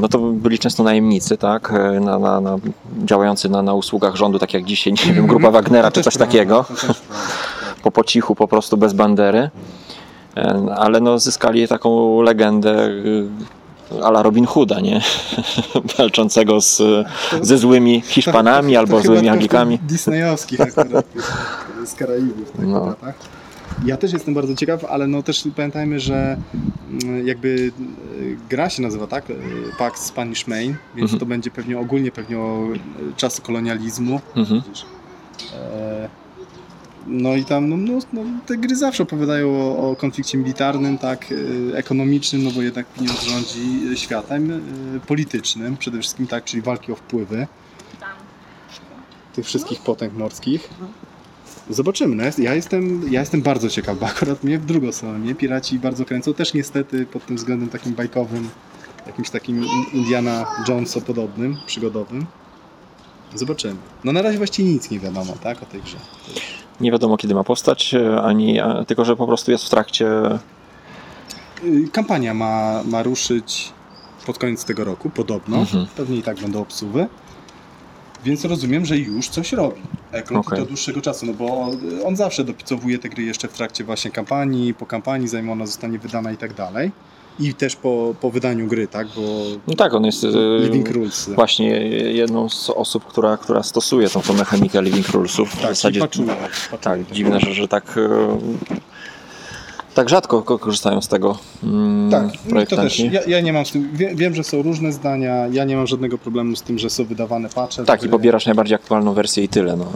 no 0.00 0.08
to 0.08 0.18
byli 0.18 0.58
często 0.58 0.82
najemnicy, 0.82 1.36
tak, 1.36 1.72
e, 1.72 2.00
na, 2.00 2.18
na, 2.18 2.40
na, 2.40 2.58
działający 3.04 3.48
na, 3.48 3.62
na 3.62 3.74
usługach 3.74 4.16
rządu, 4.16 4.38
tak 4.38 4.54
jak 4.54 4.64
dzisiaj, 4.64 4.92
nie 5.06 5.12
wiem, 5.12 5.26
grupa 5.26 5.50
Wagnera 5.50 5.90
czy 5.90 6.02
coś 6.02 6.16
takiego, 6.16 6.64
To 6.68 6.94
po, 7.82 7.90
po 7.90 8.04
cichu, 8.04 8.34
po 8.34 8.48
prostu 8.48 8.76
bez 8.76 8.92
bandery, 8.92 9.50
E, 10.36 10.74
ale 10.76 11.00
no 11.00 11.18
zyskali 11.18 11.68
taką 11.68 12.22
legendę 12.22 12.90
e, 14.00 14.04
ala 14.04 14.22
Robin 14.22 14.46
Hooda, 14.46 14.80
nie? 14.80 15.00
Walczącego 15.98 16.60
z, 16.60 16.82
ze 17.42 17.58
złymi 17.58 18.00
Hiszpanami 18.00 18.76
albo 18.76 18.96
To 18.96 19.02
chyba 19.02 19.06
złymi 19.06 19.20
trochę 19.20 19.32
Anglikami. 19.32 19.78
Disneyowskich 19.78 20.60
akurat, 20.60 21.06
z 21.90 21.94
Karaibów. 21.94 22.52
Tak, 22.52 22.66
no. 22.66 22.94
tak? 23.00 23.14
Ja 23.84 23.96
też 23.96 24.12
jestem 24.12 24.34
bardzo 24.34 24.54
ciekaw, 24.56 24.84
ale 24.84 25.06
no 25.06 25.22
też 25.22 25.44
pamiętajmy, 25.56 26.00
że 26.00 26.36
mm, 27.04 27.26
jakby 27.26 27.48
y, 27.48 28.36
gra 28.50 28.70
się 28.70 28.82
nazywa 28.82 29.06
tak, 29.06 29.30
y, 29.30 29.34
Pax 29.78 30.00
Spanish 30.04 30.46
Main, 30.46 30.76
więc 30.94 31.02
Mhm. 31.10 31.20
to 31.20 31.26
będzie 31.26 31.50
pewnie 31.50 31.78
ogólnie 31.78 32.10
pewnie 32.12 32.38
o 32.38 32.68
y, 32.74 32.78
czasy 33.16 33.42
kolonializmu. 33.42 34.20
Mhm. 34.36 34.62
E, 35.54 36.08
No 37.06 37.34
i 37.36 37.44
tam 37.44 37.68
no, 37.68 37.76
no, 37.76 37.98
no, 38.12 38.22
te 38.46 38.56
gry 38.56 38.76
zawsze 38.76 39.02
opowiadają 39.02 39.48
o, 39.50 39.90
o 39.90 39.96
konflikcie 39.96 40.38
militarnym, 40.38 40.98
tak, 40.98 41.26
ekonomicznym, 41.74 42.44
no 42.44 42.50
bo 42.50 42.62
jednak 42.62 42.86
pieniądz 42.86 43.22
rządzi 43.22 43.98
światem, 43.98 44.62
politycznym 45.06 45.76
przede 45.76 45.98
wszystkim, 45.98 46.26
tak, 46.26 46.44
czyli 46.44 46.62
walki 46.62 46.92
o 46.92 46.94
wpływy 46.96 47.46
tych 49.34 49.46
wszystkich 49.46 49.80
potęg 49.80 50.12
morskich. 50.14 50.68
Zobaczymy. 51.70 52.16
No, 52.16 52.22
ja, 52.38 52.54
jestem, 52.54 53.12
ja 53.12 53.20
jestem 53.20 53.42
bardzo 53.42 53.68
ciekaw, 53.68 53.98
bo 53.98 54.06
akurat 54.06 54.44
mnie 54.44 54.58
w 54.58 54.66
drugą 54.66 54.92
stronę 54.92 55.18
mnie 55.18 55.34
piraci 55.34 55.78
bardzo 55.78 56.04
kręcą. 56.04 56.34
Też 56.34 56.54
niestety 56.54 57.06
pod 57.06 57.26
tym 57.26 57.36
względem 57.36 57.68
takim 57.68 57.94
bajkowym, 57.94 58.48
jakimś 59.06 59.30
takim 59.30 59.64
Indiana 59.92 60.46
Jonesa 60.68 61.00
podobnym, 61.00 61.56
przygodowym. 61.66 62.26
Zobaczymy. 63.34 63.76
No 64.04 64.12
na 64.12 64.22
razie 64.22 64.38
właściwie 64.38 64.72
nic 64.72 64.90
nie 64.90 65.00
wiadomo, 65.00 65.32
tak, 65.42 65.62
o 65.62 65.66
tej 65.66 65.82
grze. 65.82 65.96
Nie 66.80 66.92
wiadomo 66.92 67.16
kiedy 67.16 67.34
ma 67.34 67.44
powstać, 67.44 67.94
ani 68.22 68.60
tylko 68.86 69.04
że 69.04 69.16
po 69.16 69.26
prostu 69.26 69.50
jest 69.50 69.64
w 69.64 69.70
trakcie. 69.70 70.06
Y, 71.64 71.88
Kampania 71.92 72.34
ma, 72.34 72.82
ma 72.84 73.02
ruszyć 73.02 73.72
pod 74.26 74.38
koniec 74.38 74.64
tego 74.64 74.84
roku, 74.84 75.10
podobno. 75.10 75.58
Mhm. 75.58 75.86
Pewnie 75.96 76.16
i 76.16 76.22
tak 76.22 76.40
będą 76.40 76.60
obsuwy. 76.60 77.06
Więc 78.24 78.44
rozumiem, 78.44 78.84
że 78.86 78.98
już 78.98 79.28
coś 79.28 79.52
robi. 79.52 79.80
Eklund 80.12 80.46
i 80.46 80.56
to 80.56 80.66
dłuższego 80.66 81.00
czasu, 81.00 81.26
no 81.26 81.32
bo 81.32 81.70
on 82.04 82.16
zawsze 82.16 82.44
dopicowuje 82.44 82.98
te 82.98 83.08
gry 83.08 83.22
jeszcze 83.22 83.48
w 83.48 83.52
trakcie 83.52 83.84
właśnie 83.84 84.10
kampanii, 84.10 84.74
po 84.74 84.86
kampanii, 84.86 85.28
zanim 85.28 85.50
ona 85.50 85.66
zostanie 85.66 85.98
wydana 85.98 86.32
i 86.32 86.36
tak 86.36 86.54
dalej. 86.54 86.90
I 87.40 87.54
też 87.54 87.76
po, 87.76 88.14
po 88.20 88.30
wydaniu 88.30 88.66
gry, 88.66 88.88
tak? 88.88 89.06
Bo 89.16 89.22
No 89.66 89.74
tak, 89.74 89.94
on 89.94 90.04
jest 90.04 90.24
e, 90.24 90.28
Living 90.60 90.90
Rules. 90.90 91.30
właśnie 91.34 91.68
jedną 92.12 92.48
z 92.48 92.70
osób, 92.70 93.04
która, 93.04 93.36
która 93.36 93.62
stosuje 93.62 94.08
tą, 94.08 94.20
tą 94.22 94.34
mechanikę 94.34 94.82
Living 94.82 95.08
Rulesów. 95.08 95.50
W 95.50 95.60
Tak, 95.60 95.70
zasadzie, 95.70 96.00
tak, 96.80 96.98
dziwne, 97.12 97.40
że, 97.40 97.54
że 97.54 97.68
tak, 97.68 97.98
e, 97.98 98.38
tak 99.94 100.08
rzadko 100.08 100.42
ko- 100.42 100.58
korzystają 100.58 101.00
z 101.00 101.08
tego 101.08 101.38
mm, 101.64 102.10
Tak, 102.10 102.24
no 102.48 102.66
to 102.66 102.76
też. 102.76 102.98
Ja, 103.00 103.20
ja 103.26 103.40
nie 103.40 103.52
mam 103.52 103.66
z 103.66 103.72
tym. 103.72 103.90
Wie, 103.92 104.14
wiem, 104.14 104.34
że 104.34 104.44
są 104.44 104.62
różne 104.62 104.92
zdania. 104.92 105.46
Ja 105.52 105.64
nie 105.64 105.76
mam 105.76 105.86
żadnego 105.86 106.18
problemu 106.18 106.56
z 106.56 106.62
tym, 106.62 106.78
że 106.78 106.90
są 106.90 107.04
wydawane 107.04 107.48
patche. 107.48 107.84
Tak, 107.84 108.02
i 108.02 108.08
pobierasz 108.08 108.46
najbardziej 108.46 108.74
aktualną 108.74 109.12
wersję 109.12 109.44
i 109.44 109.48
tyle. 109.48 109.76
No. 109.76 109.86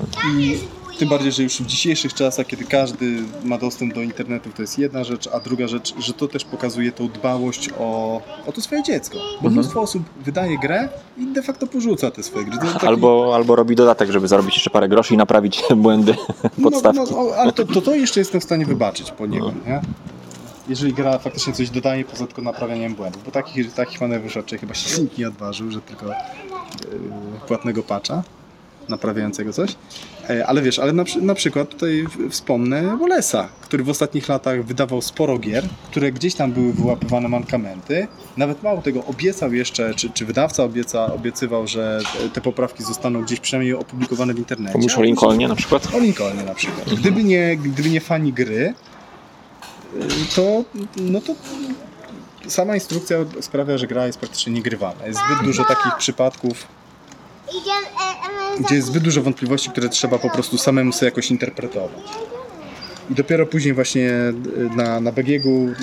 Tym 0.98 1.09
bardziej, 1.09 1.33
że 1.33 1.42
już 1.42 1.61
w 1.61 1.66
dzisiejszych 1.66 2.14
czasach, 2.14 2.46
kiedy 2.46 2.64
każdy 2.64 3.16
ma 3.44 3.59
dostęp 3.59 3.94
do 3.94 4.02
internetu, 4.02 4.50
to 4.57 4.62
jest 4.62 4.78
jedna 4.78 5.04
rzecz, 5.04 5.26
a 5.33 5.40
druga 5.40 5.68
rzecz, 5.68 5.94
że 5.98 6.12
to 6.12 6.28
też 6.28 6.44
pokazuje 6.44 6.92
tą 6.92 7.09
dbałość 7.09 7.70
o, 7.78 8.20
o 8.46 8.52
to 8.52 8.61
swoje 8.61 8.83
dziecko. 8.83 9.14
Bo 9.18 9.35
Mhm. 9.35 9.52
mnóstwo 9.52 9.80
osób 9.80 10.02
wydaje 10.24 10.59
grę 10.59 10.88
i 11.18 11.26
de 11.26 11.42
facto 11.42 11.66
porzuca 11.66 12.11
te 12.11 12.22
swoje 12.22 12.44
gry. 12.44 12.59
Taki- 12.59 12.87
Albo, 12.87 13.33
albo 13.35 13.57
robi 13.57 13.76
dodatek, 13.76 14.11
żeby 14.11 14.28
zarobić 14.28 14.54
jeszcze 14.54 14.70
parę 14.70 14.88
groszy 14.88 15.14
i 15.14 15.16
naprawić 15.16 15.62
błędy 15.76 16.14
podstawki. 16.62 16.98
No, 16.98 17.07
no, 17.11 17.18
o, 17.30 17.37
ale 17.37 17.52
to, 17.52 17.64
to, 17.66 17.80
to 17.83 17.94
jeszcze 17.94 18.20
jestem 18.20 18.40
w 18.40 18.44
stanie 18.44 18.66
wybaczyć 18.66 19.11
po 19.11 19.26
niego, 19.26 19.46
No. 19.66 19.70
nie? 19.72 19.80
Jeżeli 20.68 20.92
gra 20.94 21.18
faktycznie 21.18 21.52
coś 21.52 21.70
dodaje 21.70 22.04
poza 22.04 22.26
tylko 22.26 22.42
naprawianiem 22.42 22.94
błędów, 22.94 23.24
bo 23.24 23.30
takich, 23.30 23.72
takich 23.74 24.00
manewrów 24.00 24.37
raczej 24.37 24.59
chyba 24.59 24.74
się 24.74 24.98
nikt 25.02 25.18
nie 25.18 25.28
odważył, 25.28 25.70
że 25.70 25.80
tylko 25.80 26.07
yy, 26.07 26.14
płatnego 27.48 27.83
patcha 27.83 28.22
naprawiającego 28.88 29.52
coś. 29.52 29.76
E, 30.30 30.46
ale 30.46 30.62
wiesz, 30.62 30.78
ale 30.78 30.92
na, 30.92 31.04
na 31.20 31.34
przykład 31.34 31.68
tutaj 31.68 32.06
wspomnę 32.30 32.82
Wallace'a, 32.82 33.44
który 33.60 33.84
w 33.84 33.88
ostatnich 33.88 34.28
latach 34.28 34.64
wydawał 34.64 35.02
sporo 35.02 35.38
gier, 35.38 35.64
które 35.90 36.12
gdzieś 36.12 36.34
tam 36.34 36.52
były 36.52 36.72
wyłapywane 36.72 37.28
mankamenty. 37.28 38.08
Nawet 38.37 38.62
mało 38.62 38.82
tego, 38.82 39.04
obiecał 39.04 39.52
jeszcze, 39.52 39.94
czy, 39.94 40.10
czy 40.10 40.26
wydawca 40.26 40.64
obieca, 40.64 41.14
obiecywał, 41.14 41.66
że 41.66 42.00
te- 42.32 42.40
poprawki 42.40 42.84
zostaną 42.84 43.22
gdzieś 43.22 43.40
przynajmniej 43.40 43.74
opublikowane 43.74 44.34
w 44.34 44.38
internecie. 44.38 44.78
Mówisz 44.78 44.98
o 44.98 45.02
Lincolnie 45.02 45.48
na 45.48 45.56
przykład? 45.56 45.94
O 45.94 45.98
Lincolnie 45.98 46.42
na 46.42 46.54
przykład. 46.54 46.94
Gdyby 46.94 47.24
nie, 47.24 47.56
gdyby 47.56 47.90
nie 47.90 48.00
fani 48.00 48.32
gry, 48.32 48.74
y, 49.94 50.34
to, 50.37 50.64
no 50.96 51.20
to 51.20 51.34
sama 52.48 52.74
instrukcja 52.74 53.16
sprawia, 53.40 53.78
że 53.78 53.87
gra 53.87 54.06
jest 54.06 54.18
praktycznie 54.18 54.52
niegrywalna. 54.52 55.06
Jest 55.06 55.20
zbyt 55.26 55.46
dużo 55.46 55.64
takich 55.64 55.96
przypadków, 55.98 56.66
Idziemy, 57.50 57.87
e, 57.87 58.13
gdzie 58.60 58.74
jest 58.74 58.87
zbyt 58.87 59.02
dużo 59.02 59.22
wątpliwości, 59.22 59.70
które 59.70 59.88
trzeba 59.88 60.18
po 60.18 60.30
prostu 60.30 60.58
samemu 60.58 60.92
sobie 60.92 61.06
jakoś 61.06 61.30
interpretować. 61.30 62.02
I 63.10 63.14
dopiero 63.14 63.46
później 63.46 63.74
właśnie 63.74 64.10
y, 64.10 64.34
na, 64.76 65.00
na 65.00 65.12
BGG-u 65.12 65.68
y, 65.68 65.74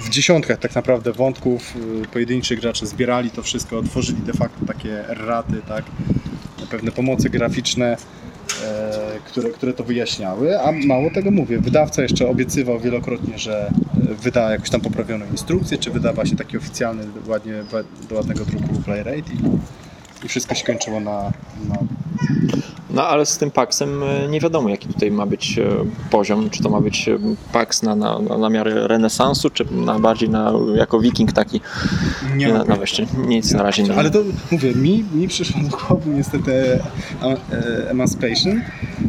w 0.00 0.08
dziesiątkach 0.08 0.58
tak 0.58 0.74
naprawdę 0.74 1.12
wątków 1.12 1.74
pojedynczych 2.12 2.60
gracze 2.60 2.86
zbierali 2.86 3.30
to 3.30 3.42
wszystko, 3.42 3.82
tworzyli 3.82 4.22
de 4.22 4.32
facto 4.32 4.66
takie 4.66 5.04
raty, 5.08 5.62
tak, 5.68 5.84
pewne 6.70 6.92
pomocy 6.92 7.30
graficzne, 7.30 7.96
e, 8.64 9.20
które, 9.24 9.50
które 9.50 9.72
to 9.72 9.84
wyjaśniały, 9.84 10.60
a 10.60 10.72
mało 10.72 11.10
tego 11.10 11.30
mówię, 11.30 11.58
wydawca 11.58 12.02
jeszcze 12.02 12.28
obiecywał 12.28 12.80
wielokrotnie, 12.80 13.38
że 13.38 13.66
e, 13.66 14.14
wyda 14.14 14.50
jakąś 14.50 14.70
tam 14.70 14.80
poprawioną 14.80 15.26
instrukcję, 15.30 15.78
czy 15.78 15.90
wyda 15.90 16.12
właśnie 16.12 16.36
taki 16.36 16.56
oficjalny, 16.56 17.02
ładnie, 17.26 17.52
do 18.08 18.14
ładnego 18.14 18.44
druku 18.44 18.68
Playrate 18.84 19.32
i, 20.24 20.28
wszystko 20.28 20.54
się 20.54 20.64
kończyło 20.64 21.00
na, 21.00 21.32
na 21.68 21.76
No 22.94 23.06
ale 23.08 23.26
z 23.26 23.38
tym 23.38 23.50
Paxem 23.50 24.02
e, 24.02 24.28
nie 24.28 24.40
wiadomo 24.40 24.68
jaki 24.68 24.88
tutaj 24.88 25.10
ma 25.10 25.26
być 25.26 25.58
e, 25.58 25.64
poziom, 26.10 26.50
czy 26.50 26.62
to 26.62 26.70
ma 26.70 26.80
być 26.80 27.08
e, 27.08 27.18
Pax 27.52 27.82
na, 27.82 27.96
na, 27.96 28.18
na 28.18 28.50
miarę 28.50 28.88
renesansu, 28.88 29.50
czy 29.50 29.64
na 29.72 29.98
bardziej 29.98 30.28
na, 30.28 30.52
jako 30.74 31.00
wiking 31.00 31.32
taki? 31.32 31.60
Nie 32.30 32.46
nie 32.46 32.52
na, 32.52 32.64
na 32.64 32.76
wejście. 32.76 33.06
Nic 33.26 33.52
na 33.52 33.62
razie 33.62 33.82
nie 33.82 33.94
Ale 33.94 34.10
to 34.10 34.18
mówię, 34.50 34.74
mi, 34.74 35.04
mi 35.14 35.28
przyszło 35.28 35.60
do 35.62 35.76
głowy 35.76 36.10
niestety 36.10 36.80
Emancipation, 37.88 38.62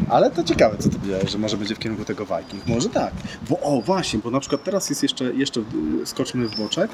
ale 0.09 0.31
to 0.31 0.43
ciekawe, 0.43 0.77
co 0.79 0.89
ty 0.89 0.99
powiedziałeś, 0.99 1.31
że 1.31 1.37
może 1.37 1.57
będzie 1.57 1.75
w 1.75 1.79
kierunku 1.79 2.05
tego 2.05 2.25
Viking. 2.25 2.67
Może 2.67 2.89
tak. 2.89 3.13
Bo 3.49 3.59
o, 3.59 3.81
właśnie, 3.81 4.19
bo 4.19 4.31
na 4.31 4.39
przykład 4.39 4.63
teraz 4.63 4.89
jest 4.89 5.03
jeszcze, 5.03 5.33
jeszcze 5.33 5.59
e, 5.61 6.05
skoczmy 6.05 6.47
w 6.47 6.57
boczek, 6.57 6.91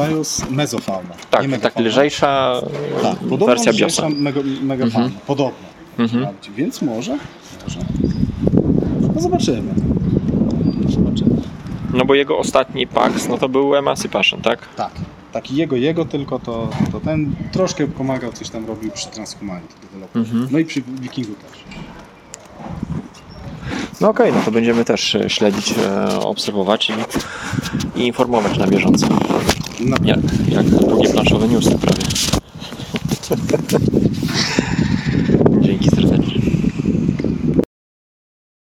e, 0.00 0.08
BIOS 0.08 0.50
Mesofauna. 0.50 1.14
Tak, 1.30 1.46
tak 1.62 1.78
lżejsza 1.78 2.60
Tak, 3.02 3.16
podobno 3.18 3.46
wersja 3.46 3.72
BIOSa. 3.72 4.08
mega, 4.08 4.40
megafauna. 4.62 5.04
Mhm. 5.04 5.20
Podobno. 5.26 5.68
Mhm. 5.98 6.26
Więc 6.56 6.82
może, 6.82 7.18
może. 7.64 7.80
No 9.14 9.20
zobaczymy. 9.20 9.74
Zobaczymy. 10.88 11.30
No 11.94 12.04
bo 12.04 12.14
jego 12.14 12.38
ostatni 12.38 12.86
Pax, 12.86 13.28
no 13.28 13.38
to 13.38 13.48
był 13.48 13.76
Emancipation, 13.76 14.42
tak? 14.42 14.68
Tak. 14.76 14.92
Taki 15.32 15.56
jego, 15.56 15.76
jego 15.76 16.04
tylko 16.04 16.38
to, 16.38 16.68
to 16.92 17.00
ten 17.00 17.34
troszkę 17.52 17.86
pomagał, 17.86 18.32
coś 18.32 18.50
tam 18.50 18.66
robił 18.66 18.90
przy 18.90 19.08
Transhumanity 19.08 19.74
Developer. 19.82 20.22
Mhm. 20.22 20.48
No 20.50 20.58
i 20.58 20.64
przy 20.64 20.82
Wikingu 20.82 21.32
też. 21.34 21.64
No 24.00 24.08
okej, 24.08 24.32
no 24.32 24.40
to 24.44 24.50
będziemy 24.50 24.84
też 24.84 25.14
e, 25.14 25.30
śledzić, 25.30 25.74
e, 25.78 26.20
obserwować 26.20 26.90
i, 26.90 26.92
i 28.00 28.06
informować 28.06 28.58
na 28.58 28.66
bieżąco. 28.66 29.06
Na 29.80 29.96
Jak, 30.04 30.18
jak 30.48 30.66
długie 30.66 31.08
planszowe 31.08 31.48
newsy 31.48 31.78
prawie. 31.78 32.02